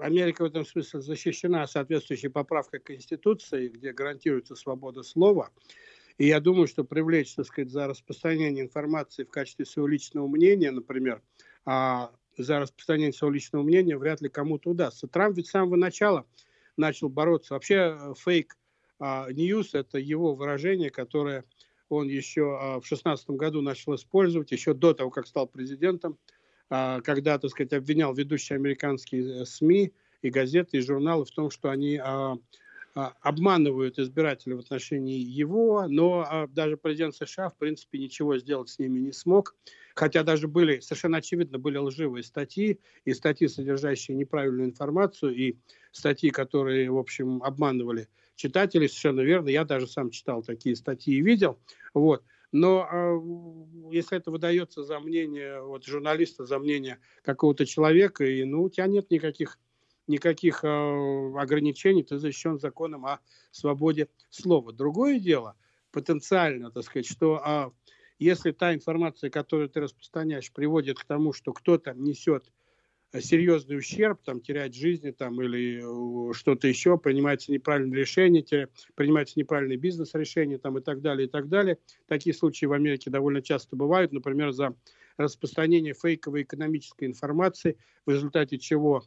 Америка 0.00 0.42
в 0.42 0.46
этом 0.46 0.64
смысле 0.64 1.00
защищена 1.00 1.66
соответствующей 1.66 2.28
поправкой 2.28 2.80
Конституции, 2.80 3.68
где 3.68 3.92
гарантируется 3.92 4.54
свобода 4.54 5.02
слова. 5.02 5.50
И 6.18 6.26
я 6.26 6.40
думаю, 6.40 6.66
что 6.66 6.84
привлечь, 6.84 7.34
так 7.34 7.46
сказать, 7.46 7.70
за 7.70 7.86
распространение 7.86 8.64
информации 8.64 9.24
в 9.24 9.30
качестве 9.30 9.64
своего 9.64 9.88
личного 9.88 10.26
мнения, 10.26 10.70
например, 10.70 11.22
а 11.64 12.12
за 12.36 12.60
распространение 12.60 13.12
своего 13.12 13.34
личного 13.34 13.62
мнения 13.62 13.96
вряд 13.96 14.20
ли 14.20 14.28
кому-то 14.28 14.70
удастся. 14.70 15.06
Трамп 15.06 15.36
ведь 15.36 15.48
с 15.48 15.50
самого 15.50 15.76
начала 15.76 16.26
начал 16.76 17.08
бороться. 17.08 17.54
Вообще 17.54 18.14
фейк 18.16 18.56
ньюс– 19.00 19.74
это 19.74 19.98
его 19.98 20.34
выражение, 20.34 20.90
которое 20.90 21.44
он 21.88 22.08
еще 22.08 22.56
а, 22.58 22.76
в 22.76 22.86
2016 22.86 23.30
году 23.30 23.62
начал 23.62 23.94
использовать, 23.94 24.52
еще 24.52 24.74
до 24.74 24.94
того, 24.94 25.10
как 25.10 25.26
стал 25.26 25.46
президентом, 25.46 26.18
а, 26.18 26.39
когда, 26.70 27.38
так 27.38 27.50
сказать, 27.50 27.72
обвинял 27.72 28.14
ведущие 28.14 28.56
американские 28.56 29.42
э, 29.42 29.44
СМИ 29.44 29.92
и 30.22 30.30
газеты, 30.30 30.78
и 30.78 30.80
журналы 30.80 31.24
в 31.24 31.30
том, 31.30 31.50
что 31.50 31.70
они 31.70 31.96
а, 31.96 32.36
обманывают 32.94 33.98
избирателей 33.98 34.54
в 34.54 34.60
отношении 34.60 35.18
его, 35.18 35.86
но 35.88 36.48
даже 36.52 36.76
президент 36.76 37.14
США, 37.14 37.48
в 37.48 37.56
принципе, 37.56 37.98
ничего 37.98 38.36
сделать 38.38 38.68
с 38.68 38.78
ними 38.78 38.98
не 38.98 39.12
смог. 39.12 39.56
Хотя 39.94 40.22
даже 40.22 40.48
были, 40.48 40.80
совершенно 40.80 41.18
очевидно, 41.18 41.58
были 41.58 41.76
лживые 41.78 42.22
статьи, 42.22 42.80
и 43.04 43.14
статьи, 43.14 43.48
содержащие 43.48 44.16
неправильную 44.16 44.68
информацию, 44.68 45.34
и 45.34 45.56
статьи, 45.92 46.30
которые, 46.30 46.90
в 46.90 46.98
общем, 46.98 47.42
обманывали 47.42 48.08
читателей, 48.34 48.88
совершенно 48.88 49.20
верно. 49.20 49.48
Я 49.48 49.64
даже 49.64 49.86
сам 49.86 50.10
читал 50.10 50.42
такие 50.42 50.74
статьи 50.76 51.14
и 51.14 51.20
видел. 51.20 51.58
Вот. 51.94 52.24
Но 52.52 52.88
э, 52.90 53.92
если 53.92 54.18
это 54.18 54.30
выдается 54.30 54.82
за 54.82 54.98
мнение 54.98 55.62
вот, 55.62 55.84
журналиста, 55.84 56.44
за 56.44 56.58
мнение 56.58 56.98
какого-то 57.22 57.64
человека, 57.64 58.24
и 58.24 58.44
ну, 58.44 58.64
у 58.64 58.68
тебя 58.68 58.86
нет 58.86 59.10
никаких, 59.10 59.58
никаких 60.08 60.64
э, 60.64 60.68
ограничений, 61.38 62.02
ты 62.02 62.18
защищен 62.18 62.58
законом 62.58 63.06
о 63.06 63.20
свободе 63.52 64.08
слова. 64.30 64.72
Другое 64.72 65.20
дело, 65.20 65.56
потенциально, 65.92 66.70
так 66.70 66.82
сказать, 66.84 67.06
что 67.06 67.40
э, 67.44 67.70
если 68.18 68.50
та 68.50 68.74
информация, 68.74 69.30
которую 69.30 69.68
ты 69.68 69.80
распространяешь, 69.80 70.52
приводит 70.52 70.98
к 70.98 71.04
тому, 71.04 71.32
что 71.32 71.52
кто-то 71.52 71.94
несет 71.94 72.52
серьезный 73.18 73.76
ущерб, 73.76 74.20
там, 74.24 74.40
терять 74.40 74.74
жизни 74.74 75.10
там, 75.10 75.40
или 75.42 75.80
э, 75.82 76.32
что-то 76.32 76.68
еще, 76.68 76.96
принимается 76.96 77.50
неправильное 77.50 77.98
решение, 77.98 78.68
принимается 78.94 79.38
неправильное 79.38 79.76
бизнес-решение 79.76 80.58
там, 80.58 80.78
и 80.78 80.80
так 80.80 81.00
далее, 81.00 81.26
и 81.26 81.30
так 81.30 81.48
далее. 81.48 81.78
Такие 82.06 82.34
случаи 82.34 82.66
в 82.66 82.72
Америке 82.72 83.10
довольно 83.10 83.42
часто 83.42 83.74
бывают, 83.74 84.12
например, 84.12 84.52
за 84.52 84.76
распространение 85.16 85.94
фейковой 85.94 86.42
экономической 86.42 87.06
информации, 87.06 87.76
в 88.06 88.10
результате 88.10 88.58
чего 88.58 89.02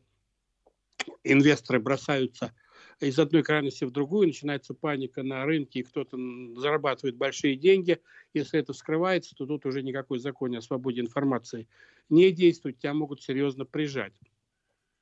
инвесторы 1.23 1.79
бросаются 1.79 2.53
из 2.99 3.19
одной 3.19 3.43
крайности 3.43 3.83
в 3.83 3.91
другую, 3.91 4.27
начинается 4.27 4.73
паника 4.73 5.23
на 5.23 5.45
рынке, 5.45 5.79
и 5.79 5.83
кто-то 5.83 6.17
зарабатывает 6.55 7.15
большие 7.15 7.55
деньги. 7.55 7.99
Если 8.33 8.59
это 8.59 8.73
скрывается, 8.73 9.35
то 9.35 9.45
тут 9.45 9.65
уже 9.65 9.81
никакой 9.83 10.19
закон 10.19 10.55
о 10.55 10.61
свободе 10.61 11.01
информации 11.01 11.67
не 12.09 12.31
действует, 12.31 12.79
тебя 12.79 12.93
могут 12.93 13.21
серьезно 13.21 13.65
прижать. 13.65 14.13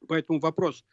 Поэтому 0.07 0.39
вопрос 0.39 0.83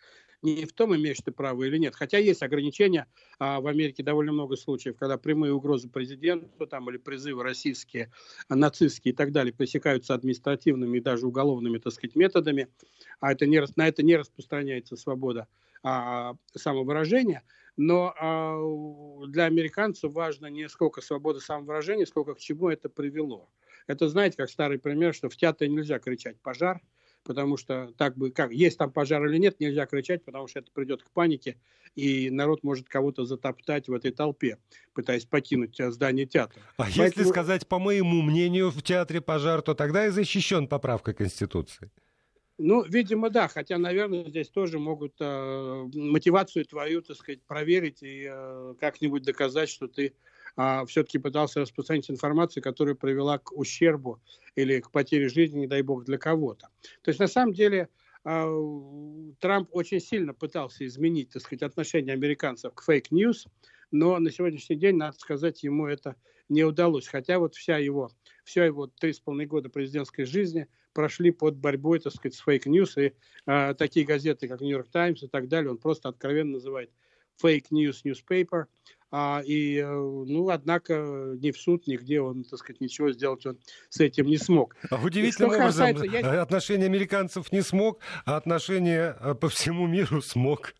не 0.42 0.64
в 0.66 0.72
том, 0.72 0.94
имеешь 0.94 1.18
ты 1.18 1.32
право 1.32 1.64
или 1.64 1.78
нет. 1.78 1.94
Хотя 1.96 2.18
есть 2.18 2.42
ограничения. 2.42 3.06
А 3.38 3.60
в 3.60 3.66
Америке 3.66 4.02
довольно 4.02 4.32
много 4.32 4.56
случаев, 4.56 4.96
когда 4.96 5.18
прямые 5.18 5.52
угрозы 5.52 5.88
президенту 5.88 6.66
там, 6.66 6.88
или 6.90 6.96
призывы 6.96 7.42
российские, 7.42 8.12
нацистские 8.48 9.12
и 9.12 9.16
так 9.16 9.32
далее 9.32 9.52
пресекаются 9.52 10.14
административными 10.14 10.98
и 10.98 11.00
даже 11.00 11.26
уголовными 11.26 11.78
так 11.78 11.92
сказать, 11.92 12.14
методами, 12.14 12.68
а 13.20 13.32
это 13.32 13.46
не, 13.46 13.62
на 13.76 13.88
это 13.88 14.02
не 14.02 14.16
распространяется 14.16 14.96
свобода 14.96 15.48
а, 15.82 16.34
самовыражения. 16.54 17.42
Но 17.76 18.12
а, 18.18 19.26
для 19.26 19.44
американцев 19.44 20.12
важно 20.12 20.46
не 20.46 20.68
сколько 20.68 21.00
свобода 21.00 21.40
самовыражения, 21.40 22.06
сколько 22.06 22.34
к 22.34 22.38
чему 22.38 22.68
это 22.68 22.88
привело. 22.88 23.48
Это, 23.86 24.08
знаете, 24.08 24.36
как 24.36 24.50
старый 24.50 24.78
пример, 24.78 25.14
что 25.14 25.28
в 25.28 25.36
театре 25.36 25.70
нельзя 25.70 25.98
кричать 25.98 26.40
«пожар», 26.40 26.80
потому 27.24 27.56
что 27.56 27.92
так 27.96 28.16
бы, 28.16 28.30
как, 28.30 28.52
есть 28.52 28.78
там 28.78 28.90
пожар 28.90 29.24
или 29.26 29.38
нет, 29.38 29.60
нельзя 29.60 29.86
кричать, 29.86 30.24
потому 30.24 30.48
что 30.48 30.60
это 30.60 30.70
придет 30.72 31.02
к 31.02 31.10
панике, 31.10 31.58
и 31.94 32.30
народ 32.30 32.62
может 32.62 32.88
кого-то 32.88 33.24
затоптать 33.24 33.88
в 33.88 33.92
этой 33.92 34.12
толпе, 34.12 34.58
пытаясь 34.94 35.24
покинуть 35.24 35.78
э, 35.80 35.90
здание 35.90 36.26
театра. 36.26 36.60
А 36.76 36.84
Поэтому... 36.84 37.04
если 37.04 37.24
сказать, 37.24 37.66
по 37.66 37.78
моему 37.78 38.22
мнению, 38.22 38.70
в 38.70 38.82
театре 38.82 39.20
пожар, 39.20 39.62
то 39.62 39.74
тогда 39.74 40.06
и 40.06 40.10
защищен 40.10 40.68
поправкой 40.68 41.14
Конституции. 41.14 41.90
Ну, 42.58 42.82
видимо, 42.82 43.30
да, 43.30 43.46
хотя, 43.46 43.78
наверное, 43.78 44.28
здесь 44.28 44.48
тоже 44.48 44.80
могут 44.80 45.14
э, 45.20 45.88
мотивацию 45.94 46.64
твою, 46.64 47.02
так 47.02 47.16
сказать, 47.16 47.40
проверить 47.42 48.02
и 48.02 48.26
э, 48.28 48.74
как-нибудь 48.80 49.22
доказать, 49.22 49.68
что 49.68 49.86
ты 49.86 50.12
э, 50.56 50.84
все-таки 50.86 51.18
пытался 51.18 51.60
распространить 51.60 52.10
информацию, 52.10 52.60
которая 52.60 52.96
привела 52.96 53.38
к 53.38 53.52
ущербу 53.52 54.20
или 54.56 54.80
к 54.80 54.90
потере 54.90 55.28
жизни, 55.28 55.60
не 55.60 55.66
дай 55.68 55.82
бог, 55.82 56.04
для 56.04 56.18
кого-то. 56.18 56.68
То 57.02 57.10
есть, 57.10 57.20
на 57.20 57.28
самом 57.28 57.52
деле, 57.52 57.88
э, 58.24 59.32
Трамп 59.38 59.68
очень 59.70 60.00
сильно 60.00 60.34
пытался 60.34 60.84
изменить, 60.84 61.30
так 61.30 61.42
сказать, 61.42 61.62
отношение 61.62 62.12
американцев 62.14 62.74
к 62.74 62.82
fake 62.82 63.11
news, 63.11 63.46
но 63.92 64.18
на 64.18 64.32
сегодняшний 64.32 64.76
день, 64.76 64.96
надо 64.96 65.16
сказать, 65.16 65.62
ему 65.62 65.86
это 65.86 66.16
не 66.48 66.64
удалось. 66.64 67.06
Хотя 67.06 67.38
вот 67.38 67.54
вся 67.54 67.78
его, 67.78 68.10
все 68.48 68.64
его 68.64 68.86
три 68.86 69.12
с 69.12 69.20
половиной 69.20 69.46
года 69.46 69.68
президентской 69.68 70.24
жизни– 70.24 70.66
прошли 70.98 71.30
под 71.30 71.56
борьбой, 71.56 72.00
так 72.00 72.12
сказать, 72.12 72.34
с 72.34 72.40
fake 72.40 72.65
news, 72.65 72.96
и 72.96 73.12
а, 73.46 73.72
такие 73.74 74.04
газеты, 74.04 74.48
как 74.48 74.60
Нью-Йорк 74.60 74.88
Таймс 74.90 75.22
и 75.22 75.28
так 75.28 75.46
далее, 75.46 75.70
он 75.70 75.78
просто 75.78 76.08
откровенно 76.08 76.54
называет 76.54 76.90
fake 77.40 77.72
news 77.72 78.04
newspaper, 78.04 78.64
а, 79.12 79.40
и, 79.46 79.76
э, 79.76 79.86
ну, 79.86 80.48
однако, 80.48 81.36
ни 81.40 81.52
в 81.52 81.56
суд, 81.56 81.86
нигде 81.86 82.20
он, 82.20 82.42
так 82.42 82.58
сказать, 82.58 82.80
ничего 82.80 83.12
сделать 83.12 83.46
он 83.46 83.60
с 83.88 84.00
этим 84.00 84.26
не 84.26 84.38
смог. 84.38 84.74
А 84.90 85.00
удивительным 85.00 85.52
образом 85.52 85.94
касается, 85.94 86.04
я... 86.04 86.42
отношения 86.42 86.86
американцев 86.86 87.52
не 87.52 87.62
смог, 87.62 88.00
а 88.24 88.36
отношения 88.36 89.16
э, 89.20 89.34
по 89.36 89.48
всему 89.48 89.86
миру 89.86 90.20
смог. 90.20 90.74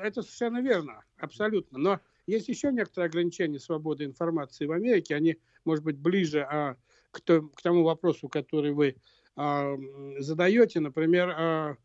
Это 0.00 0.20
совершенно 0.20 0.60
верно, 0.60 1.02
абсолютно. 1.16 1.78
Но 1.78 2.00
есть 2.28 2.48
еще 2.48 2.70
некоторые 2.70 3.08
ограничения 3.08 3.58
свободы 3.58 4.04
информации 4.04 4.66
в 4.66 4.72
Америке. 4.72 5.16
Они, 5.16 5.38
может 5.64 5.82
быть, 5.82 5.96
ближе 5.96 6.42
а, 6.42 6.76
к, 7.10 7.20
к 7.20 7.62
тому 7.62 7.82
вопросу, 7.82 8.28
который 8.28 8.72
вы 8.72 8.96
а, 9.34 9.76
задаете. 10.18 10.80
Например, 10.80 11.34
а, 11.34 11.76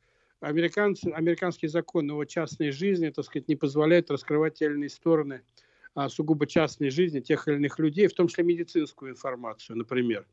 американцы, 0.42 1.06
американский 1.08 1.68
закон 1.68 2.12
о 2.12 2.26
частной 2.26 2.72
жизни, 2.72 3.10
так 3.10 3.26
сказать, 3.26 3.48
не 3.48 3.56
позволяет 3.56 4.12
раскрывать 4.12 4.56
те 4.56 4.66
или 4.66 4.74
иные 4.74 4.90
стороны 4.90 5.42
а, 5.96 6.10
сугубо 6.10 6.46
частной 6.46 6.90
жизни 6.90 7.22
тех 7.22 7.48
или 7.48 7.56
иных 7.56 7.80
людей, 7.80 8.08
в 8.08 8.14
том 8.14 8.28
числе 8.28 8.44
медицинскую 8.44 9.12
информацию, 9.12 9.78
например. 9.78 10.28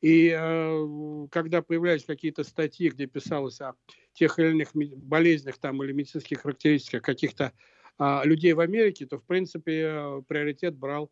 И 0.00 0.28
э, 0.28 1.26
когда 1.30 1.60
появлялись 1.60 2.04
какие-то 2.04 2.44
статьи, 2.44 2.88
где 2.88 3.06
писалось 3.06 3.60
о 3.60 3.74
тех 4.12 4.38
или 4.38 4.50
иных 4.50 4.70
болезнях 4.74 5.58
там, 5.58 5.82
или 5.82 5.92
медицинских 5.92 6.42
характеристиках 6.42 7.02
каких-то 7.02 7.52
людей 7.98 8.52
в 8.52 8.60
Америке, 8.60 9.06
то, 9.06 9.18
в 9.18 9.24
принципе, 9.24 9.82
э, 9.82 10.22
приоритет 10.28 10.76
брал 10.76 11.10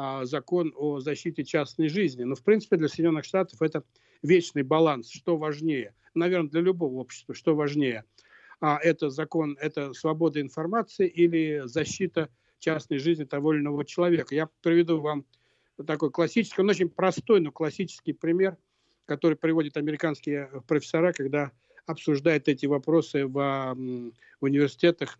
а, 0.00 0.24
закон 0.24 0.72
о 0.76 1.00
защите 1.00 1.42
частной 1.42 1.88
жизни. 1.88 2.22
Но, 2.22 2.36
в 2.36 2.44
принципе, 2.44 2.76
для 2.76 2.86
Соединенных 2.86 3.24
Штатов 3.24 3.60
это 3.60 3.82
вечный 4.22 4.62
баланс. 4.62 5.10
Что 5.10 5.36
важнее? 5.36 5.92
Наверное, 6.14 6.50
для 6.50 6.60
любого 6.60 6.94
общества, 7.00 7.34
что 7.34 7.56
важнее? 7.56 8.04
А, 8.60 8.78
это 8.80 9.10
закон, 9.10 9.58
это 9.60 9.92
свобода 9.94 10.40
информации 10.40 11.08
или 11.08 11.62
защита 11.64 12.28
частной 12.60 12.98
жизни 12.98 13.24
того 13.24 13.52
или 13.52 13.60
иного 13.60 13.84
человека. 13.84 14.36
Я 14.36 14.48
приведу 14.62 15.00
вам 15.00 15.24
такой 15.84 16.12
классический, 16.12 16.60
он 16.60 16.70
очень 16.70 16.88
простой, 16.88 17.40
но 17.40 17.50
классический 17.50 18.12
пример, 18.12 18.56
который 19.04 19.36
приводят 19.36 19.76
американские 19.76 20.62
профессора, 20.68 21.12
когда 21.12 21.50
обсуждают 21.86 22.46
эти 22.46 22.66
вопросы 22.66 23.26
в, 23.26 23.32
в 23.32 24.44
университетах, 24.44 25.18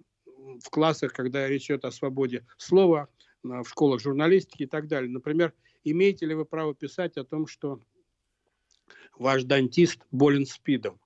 в 0.62 0.70
классах, 0.70 1.12
когда 1.12 1.48
речь 1.48 1.66
идет 1.66 1.84
о 1.84 1.90
свободе 1.90 2.46
слова, 2.56 3.08
в 3.42 3.64
школах 3.64 4.00
журналистики 4.00 4.64
и 4.64 4.66
так 4.66 4.88
далее. 4.88 5.10
Например, 5.10 5.52
имеете 5.84 6.26
ли 6.26 6.34
вы 6.34 6.44
право 6.44 6.74
писать 6.74 7.16
о 7.16 7.24
том, 7.24 7.46
что 7.46 7.80
ваш 9.16 9.44
дантист 9.44 10.00
болен 10.10 10.46
СПИДом? 10.46 11.00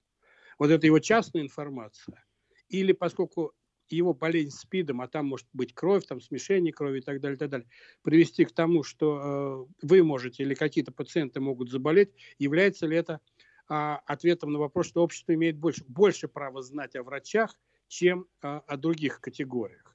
Вот 0.58 0.70
это 0.70 0.86
его 0.86 0.98
частная 0.98 1.42
информация. 1.42 2.24
Или 2.68 2.92
поскольку 2.92 3.52
его 3.88 4.14
болезнь 4.14 4.56
СПИДом, 4.56 5.02
а 5.02 5.08
там 5.08 5.26
может 5.26 5.46
быть 5.52 5.74
кровь, 5.74 6.06
там 6.06 6.20
смешение 6.20 6.72
крови 6.72 6.98
и 6.98 7.02
так 7.02 7.20
далее, 7.20 7.36
и 7.36 7.38
так 7.38 7.50
далее, 7.50 7.68
привести 8.02 8.44
к 8.44 8.52
тому, 8.52 8.82
что 8.82 9.66
э, 9.82 9.86
вы 9.86 10.02
можете 10.02 10.42
или 10.42 10.54
какие-то 10.54 10.92
пациенты 10.92 11.40
могут 11.40 11.70
заболеть, 11.70 12.10
является 12.38 12.86
ли 12.86 12.96
это 12.96 13.20
э, 13.68 13.74
ответом 14.06 14.52
на 14.52 14.58
вопрос, 14.58 14.86
что 14.86 15.02
общество 15.02 15.34
имеет 15.34 15.58
больше, 15.58 15.84
больше 15.86 16.26
права 16.26 16.62
знать 16.62 16.96
о 16.96 17.02
врачах, 17.02 17.54
чем 17.92 18.26
э, 18.42 18.60
о 18.66 18.76
других 18.78 19.20
категориях? 19.20 19.91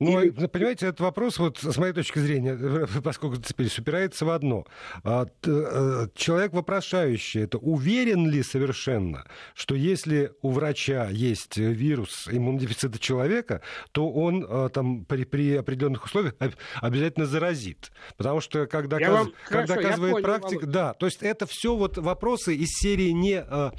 Ну, 0.00 0.20
и... 0.20 0.30
понимаете, 0.30 0.86
этот 0.86 1.00
вопрос, 1.00 1.38
вот 1.38 1.58
с 1.58 1.76
моей 1.78 1.92
точки 1.92 2.18
зрения, 2.18 2.86
поскольку 3.02 3.36
теперь 3.36 3.70
упирается 3.78 4.24
в 4.24 4.30
одно. 4.30 4.66
А, 5.02 5.26
э, 5.44 6.08
человек 6.14 6.52
вопрошающий, 6.52 7.42
это 7.42 7.58
уверен 7.58 8.28
ли 8.28 8.42
совершенно, 8.42 9.24
что 9.54 9.74
если 9.74 10.32
у 10.42 10.50
врача 10.50 11.08
есть 11.10 11.56
вирус 11.56 12.28
иммунодефицита 12.30 12.98
человека, 12.98 13.62
то 13.92 14.10
он 14.10 14.44
э, 14.48 14.68
там 14.72 15.04
при, 15.04 15.24
при 15.24 15.56
определенных 15.56 16.04
условиях 16.04 16.34
обязательно 16.80 17.26
заразит. 17.26 17.92
Потому 18.16 18.40
что, 18.40 18.66
когда, 18.66 18.98
доказ... 18.98 19.10
вам... 19.10 19.32
как 19.48 19.66
Хорошо, 19.66 19.74
доказывает 19.74 20.12
понял, 20.12 20.24
практика, 20.24 20.60
Володя. 20.60 20.72
да, 20.72 20.94
то 20.94 21.06
есть 21.06 21.22
это 21.22 21.46
все 21.46 21.74
вот 21.76 21.98
вопросы 21.98 22.54
из 22.54 22.70
серии 22.70 23.10
не, 23.10 23.44
э, 23.46 23.70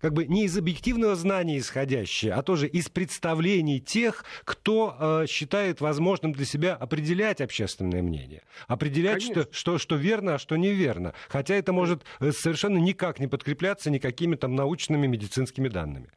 как 0.00 0.12
бы 0.12 0.26
не 0.26 0.44
из 0.44 0.56
объективного 0.56 1.16
знания 1.16 1.58
исходящие, 1.58 2.32
а 2.32 2.42
тоже 2.42 2.68
из 2.68 2.88
представлений 2.88 3.80
тех, 3.80 4.24
кто 4.44 5.24
считает 5.34 5.80
возможным 5.80 6.32
для 6.32 6.44
себя 6.44 6.74
определять 6.74 7.40
общественное 7.40 8.02
мнение, 8.02 8.42
определять, 8.68 9.22
что, 9.22 9.48
что, 9.50 9.78
что 9.78 9.96
верно, 9.96 10.34
а 10.34 10.38
что 10.38 10.56
неверно. 10.56 11.12
Хотя 11.28 11.56
это 11.56 11.72
может 11.72 12.04
э, 12.20 12.32
совершенно 12.32 12.78
никак 12.78 13.20
не 13.20 13.26
подкрепляться 13.26 13.90
никакими 13.90 14.36
там 14.36 14.54
научными 14.54 15.06
медицинскими 15.06 15.68
данными. 15.68 16.10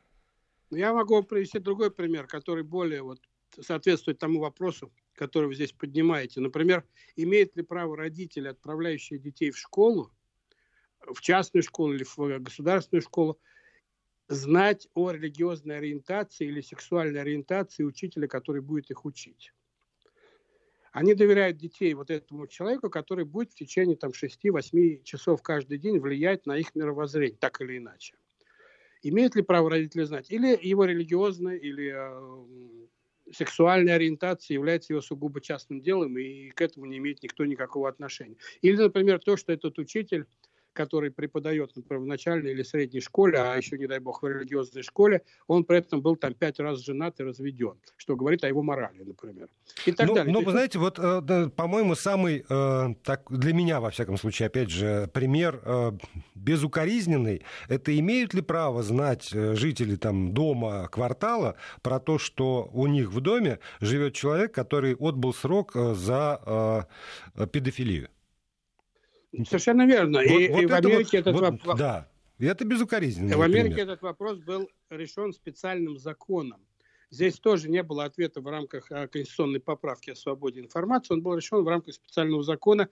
Я 0.69 0.93
могу 0.93 1.15
вам 1.15 1.23
привести 1.23 1.59
другой 1.59 1.91
пример, 1.91 2.27
который 2.27 2.63
более 2.63 3.01
вот 3.01 3.19
соответствует 3.59 4.19
тому 4.19 4.39
вопросу, 4.39 4.91
который 5.15 5.47
вы 5.47 5.55
здесь 5.55 5.71
поднимаете. 5.71 6.41
Например, 6.41 6.83
имеет 7.15 7.55
ли 7.55 7.63
право 7.63 7.97
родители, 7.97 8.49
отправляющие 8.49 9.17
детей 9.17 9.51
в 9.51 9.57
школу, 9.57 10.11
в 10.99 11.21
частную 11.21 11.63
школу 11.63 11.93
или 11.93 12.03
в 12.03 12.39
государственную 12.39 13.01
школу, 13.01 13.39
знать 14.27 14.87
о 14.93 15.11
религиозной 15.11 15.77
ориентации 15.77 16.47
или 16.47 16.61
сексуальной 16.61 17.21
ориентации 17.21 17.83
учителя, 17.83 18.27
который 18.27 18.61
будет 18.61 18.91
их 18.91 19.05
учить. 19.05 19.53
Они 20.91 21.13
доверяют 21.13 21.57
детей 21.57 21.93
вот 21.93 22.09
этому 22.09 22.47
человеку, 22.47 22.89
который 22.89 23.23
будет 23.23 23.51
в 23.51 23.55
течение 23.55 23.95
там, 23.95 24.11
6-8 24.11 25.03
часов 25.03 25.41
каждый 25.43 25.77
день 25.77 25.99
влиять 25.99 26.45
на 26.45 26.57
их 26.57 26.73
мировоззрение, 26.75 27.37
так 27.37 27.61
или 27.61 27.77
иначе. 27.77 28.15
Имеет 29.03 29.35
ли 29.35 29.43
право 29.43 29.69
родители 29.69 30.03
знать? 30.03 30.31
Или 30.31 30.57
его 30.59 30.85
религиозная, 30.85 31.55
или 31.55 31.93
э, 31.95 33.31
сексуальная 33.31 33.95
ориентация 33.95 34.55
является 34.55 34.93
его 34.93 35.01
сугубо 35.01 35.39
частным 35.39 35.81
делом, 35.81 36.17
и 36.17 36.49
к 36.49 36.61
этому 36.61 36.85
не 36.87 36.97
имеет 36.97 37.21
никто 37.21 37.45
никакого 37.45 37.89
отношения. 37.89 38.37
Или, 38.61 38.77
например, 38.77 39.19
то, 39.19 39.37
что 39.37 39.53
этот 39.53 39.77
учитель 39.77 40.25
который 40.77 41.09
преподает, 41.09 41.75
например, 41.75 42.03
в 42.03 42.05
начальной 42.05 42.51
или 42.51 42.61
средней 42.61 43.01
школе, 43.01 43.39
а 43.39 43.55
еще, 43.55 43.79
не 43.79 43.87
дай 43.87 43.99
бог, 43.99 44.21
в 44.21 44.27
религиозной 44.27 44.83
школе, 44.83 45.23
он 45.47 45.63
при 45.63 45.79
этом 45.79 46.01
был 46.01 46.15
там 46.15 46.35
пять 46.35 46.59
раз 46.59 46.85
женат 46.85 47.19
и 47.19 47.23
разведен, 47.23 47.73
что 47.97 48.15
говорит 48.15 48.43
о 48.43 48.47
его 48.47 48.61
морали, 48.61 49.03
например. 49.03 49.49
И 49.87 49.91
так 49.91 50.07
ну, 50.07 50.13
далее. 50.13 50.31
Ну, 50.31 50.43
вы 50.43 50.51
знаете, 50.51 50.77
вот, 50.77 50.99
э, 50.99 51.49
по-моему, 51.55 51.95
самый, 51.95 52.45
э, 52.47 52.95
так, 53.03 53.25
для 53.31 53.53
меня, 53.53 53.79
во 53.79 53.89
всяком 53.89 54.17
случае, 54.17 54.47
опять 54.47 54.69
же, 54.69 55.09
пример 55.11 55.59
э, 55.65 55.91
безукоризненный, 56.35 57.41
это 57.69 57.97
имеют 57.97 58.35
ли 58.35 58.41
право 58.41 58.83
знать 58.83 59.29
жители 59.31 59.95
там 59.95 60.31
дома, 60.31 60.87
квартала 60.91 61.55
про 61.81 61.99
то, 61.99 62.19
что 62.19 62.69
у 62.71 62.85
них 62.85 63.11
в 63.11 63.19
доме 63.19 63.57
живет 63.81 64.13
человек, 64.13 64.53
который 64.53 64.93
отбыл 64.93 65.33
срок 65.33 65.71
за 65.73 66.87
педофилию? 67.51 68.09
Совершенно 69.45 69.85
верно. 69.85 70.19
Вот, 70.19 70.27
и, 70.27 70.47
вот 70.49 70.61
и 70.61 70.65
в 70.65 70.73
Америке 70.73 71.17
вот, 71.17 71.27
этот 71.27 71.33
вот, 71.33 71.41
вопрос... 71.41 71.77
Да, 71.77 72.09
это 72.39 72.65
безукоризненно. 72.65 73.37
В 73.37 73.41
Америке 73.41 73.75
пример. 73.75 73.89
этот 73.89 74.01
вопрос 74.01 74.39
был 74.39 74.69
решен 74.89 75.33
специальным 75.33 75.97
законом. 75.97 76.61
Здесь 77.09 77.39
тоже 77.39 77.69
не 77.69 77.83
было 77.83 78.05
ответа 78.05 78.41
в 78.41 78.47
рамках 78.47 78.91
а, 78.91 79.07
конституционной 79.07 79.59
поправки 79.59 80.11
о 80.11 80.15
свободе 80.15 80.59
информации. 80.59 81.13
Он 81.13 81.21
был 81.21 81.35
решен 81.35 81.63
в 81.63 81.67
рамках 81.67 81.95
специального 81.95 82.43
закона, 82.43 82.89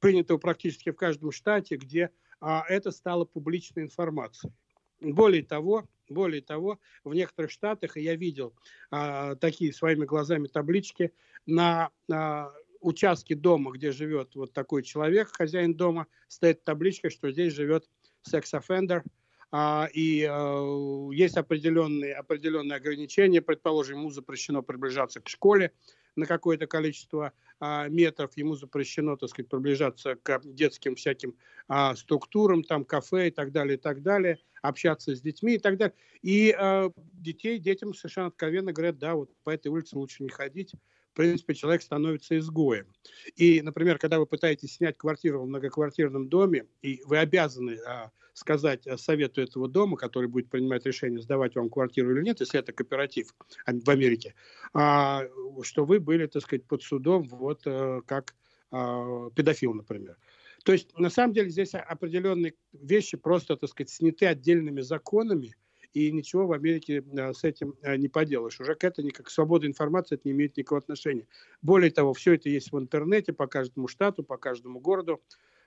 принятого 0.00 0.38
практически 0.38 0.90
в 0.90 0.96
каждом 0.96 1.30
штате, 1.30 1.76
где 1.76 2.10
а, 2.40 2.64
это 2.68 2.90
стало 2.90 3.24
публичной 3.24 3.82
информацией. 3.82 4.52
Более 5.00 5.44
того, 5.44 5.86
более 6.08 6.42
того, 6.42 6.80
в 7.04 7.14
некоторых 7.14 7.50
штатах, 7.50 7.96
и 7.96 8.02
я 8.02 8.16
видел 8.16 8.54
а, 8.90 9.36
такие 9.36 9.72
своими 9.72 10.04
глазами 10.04 10.46
таблички, 10.46 11.12
на 11.46 11.90
а, 12.10 12.52
участке 12.80 13.34
дома, 13.34 13.72
где 13.72 13.92
живет 13.92 14.34
вот 14.34 14.52
такой 14.52 14.82
человек, 14.82 15.30
хозяин 15.32 15.74
дома, 15.74 16.06
стоит 16.28 16.64
табличка, 16.64 17.10
что 17.10 17.30
здесь 17.30 17.52
живет 17.52 17.88
секс-офендер, 18.22 19.02
а, 19.50 19.88
и 19.92 20.26
а, 20.28 21.10
есть 21.12 21.36
определенные, 21.36 22.14
определенные 22.14 22.76
ограничения. 22.76 23.40
Предположим, 23.40 23.98
ему 23.98 24.10
запрещено 24.10 24.62
приближаться 24.62 25.20
к 25.20 25.28
школе 25.28 25.72
на 26.16 26.26
какое-то 26.26 26.66
количество 26.66 27.32
а, 27.60 27.88
метров, 27.88 28.36
ему 28.36 28.56
запрещено, 28.56 29.16
так 29.16 29.30
сказать, 29.30 29.48
приближаться 29.48 30.16
к 30.16 30.40
детским 30.44 30.96
всяким 30.96 31.36
а, 31.68 31.94
структурам, 31.96 32.62
там, 32.62 32.84
кафе 32.84 33.28
и 33.28 33.30
так 33.30 33.52
далее, 33.52 33.76
и 33.76 33.80
так 33.80 34.02
далее, 34.02 34.38
общаться 34.60 35.14
с 35.14 35.20
детьми 35.20 35.54
и 35.54 35.58
так 35.58 35.76
далее. 35.78 35.94
И 36.22 36.54
а, 36.58 36.90
детей, 37.12 37.58
детям 37.58 37.94
совершенно 37.94 38.28
откровенно 38.28 38.72
говорят, 38.72 38.98
да, 38.98 39.14
вот 39.14 39.30
по 39.44 39.50
этой 39.50 39.68
улице 39.68 39.96
лучше 39.96 40.22
не 40.22 40.28
ходить, 40.28 40.72
принципе, 41.18 41.54
человек 41.54 41.82
становится 41.82 42.38
изгоем. 42.38 42.86
И, 43.34 43.60
например, 43.60 43.98
когда 43.98 44.20
вы 44.20 44.26
пытаетесь 44.26 44.76
снять 44.76 44.96
квартиру 44.96 45.42
в 45.42 45.48
многоквартирном 45.48 46.28
доме, 46.28 46.66
и 46.80 47.02
вы 47.06 47.18
обязаны 47.18 47.76
а, 47.84 48.12
сказать 48.34 48.86
а, 48.86 48.96
совету 48.96 49.40
этого 49.40 49.68
дома, 49.68 49.96
который 49.96 50.28
будет 50.28 50.48
принимать 50.48 50.86
решение, 50.86 51.20
сдавать 51.20 51.56
вам 51.56 51.70
квартиру 51.70 52.14
или 52.14 52.22
нет, 52.22 52.38
если 52.38 52.60
это 52.60 52.72
кооператив 52.72 53.34
а, 53.66 53.72
в 53.72 53.90
Америке, 53.90 54.34
а, 54.72 55.24
что 55.62 55.84
вы 55.84 55.98
были, 55.98 56.26
так 56.26 56.42
сказать, 56.42 56.64
под 56.64 56.82
судом, 56.84 57.24
вот 57.24 57.62
а, 57.66 58.00
как 58.06 58.36
а, 58.70 59.28
педофил, 59.30 59.74
например. 59.74 60.16
То 60.64 60.72
есть, 60.72 60.96
на 60.96 61.10
самом 61.10 61.34
деле, 61.34 61.50
здесь 61.50 61.74
определенные 61.74 62.54
вещи 62.72 63.16
просто, 63.16 63.56
так 63.56 63.70
сказать, 63.70 63.90
сняты 63.90 64.26
отдельными 64.26 64.82
законами, 64.82 65.56
и 65.92 66.12
ничего 66.12 66.46
в 66.46 66.52
Америке 66.52 67.02
э, 67.02 67.32
с 67.32 67.44
этим 67.44 67.74
э, 67.82 67.96
не 67.96 68.08
поделаешь. 68.08 68.60
Уже 68.60 68.74
к 68.74 68.84
этому, 68.84 69.10
как 69.10 69.30
свобода 69.30 69.66
информации, 69.66 70.14
это 70.16 70.22
не 70.26 70.32
имеет 70.32 70.56
никакого 70.56 70.80
отношения. 70.80 71.26
Более 71.62 71.90
того, 71.90 72.12
все 72.14 72.34
это 72.34 72.48
есть 72.48 72.72
в 72.72 72.78
интернете 72.78 73.32
по 73.32 73.46
каждому 73.46 73.88
штату, 73.88 74.22
по 74.22 74.36
каждому 74.36 74.80
городу 74.80 75.20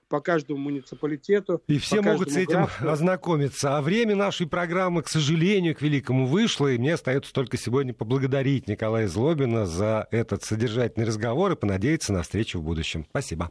по 0.08 0.20
каждому 0.20 0.58
муниципалитету. 0.58 1.62
И 1.68 1.78
все 1.78 2.02
могут 2.02 2.30
с 2.30 2.36
этим 2.36 2.64
графу. 2.64 2.86
ознакомиться. 2.86 3.78
А 3.78 3.80
время 3.80 4.14
нашей 4.14 4.46
программы, 4.46 5.02
к 5.02 5.08
сожалению, 5.08 5.74
к 5.74 5.80
великому 5.80 6.26
вышло, 6.26 6.68
и 6.68 6.76
мне 6.76 6.94
остается 6.94 7.32
только 7.32 7.56
сегодня 7.56 7.94
поблагодарить 7.94 8.68
Николая 8.68 9.08
Злобина 9.08 9.64
за 9.64 10.06
этот 10.10 10.42
содержательный 10.42 11.06
разговор 11.06 11.52
и 11.52 11.56
понадеяться 11.56 12.12
на 12.12 12.22
встречу 12.22 12.58
в 12.58 12.62
будущем. 12.62 13.06
Спасибо. 13.08 13.50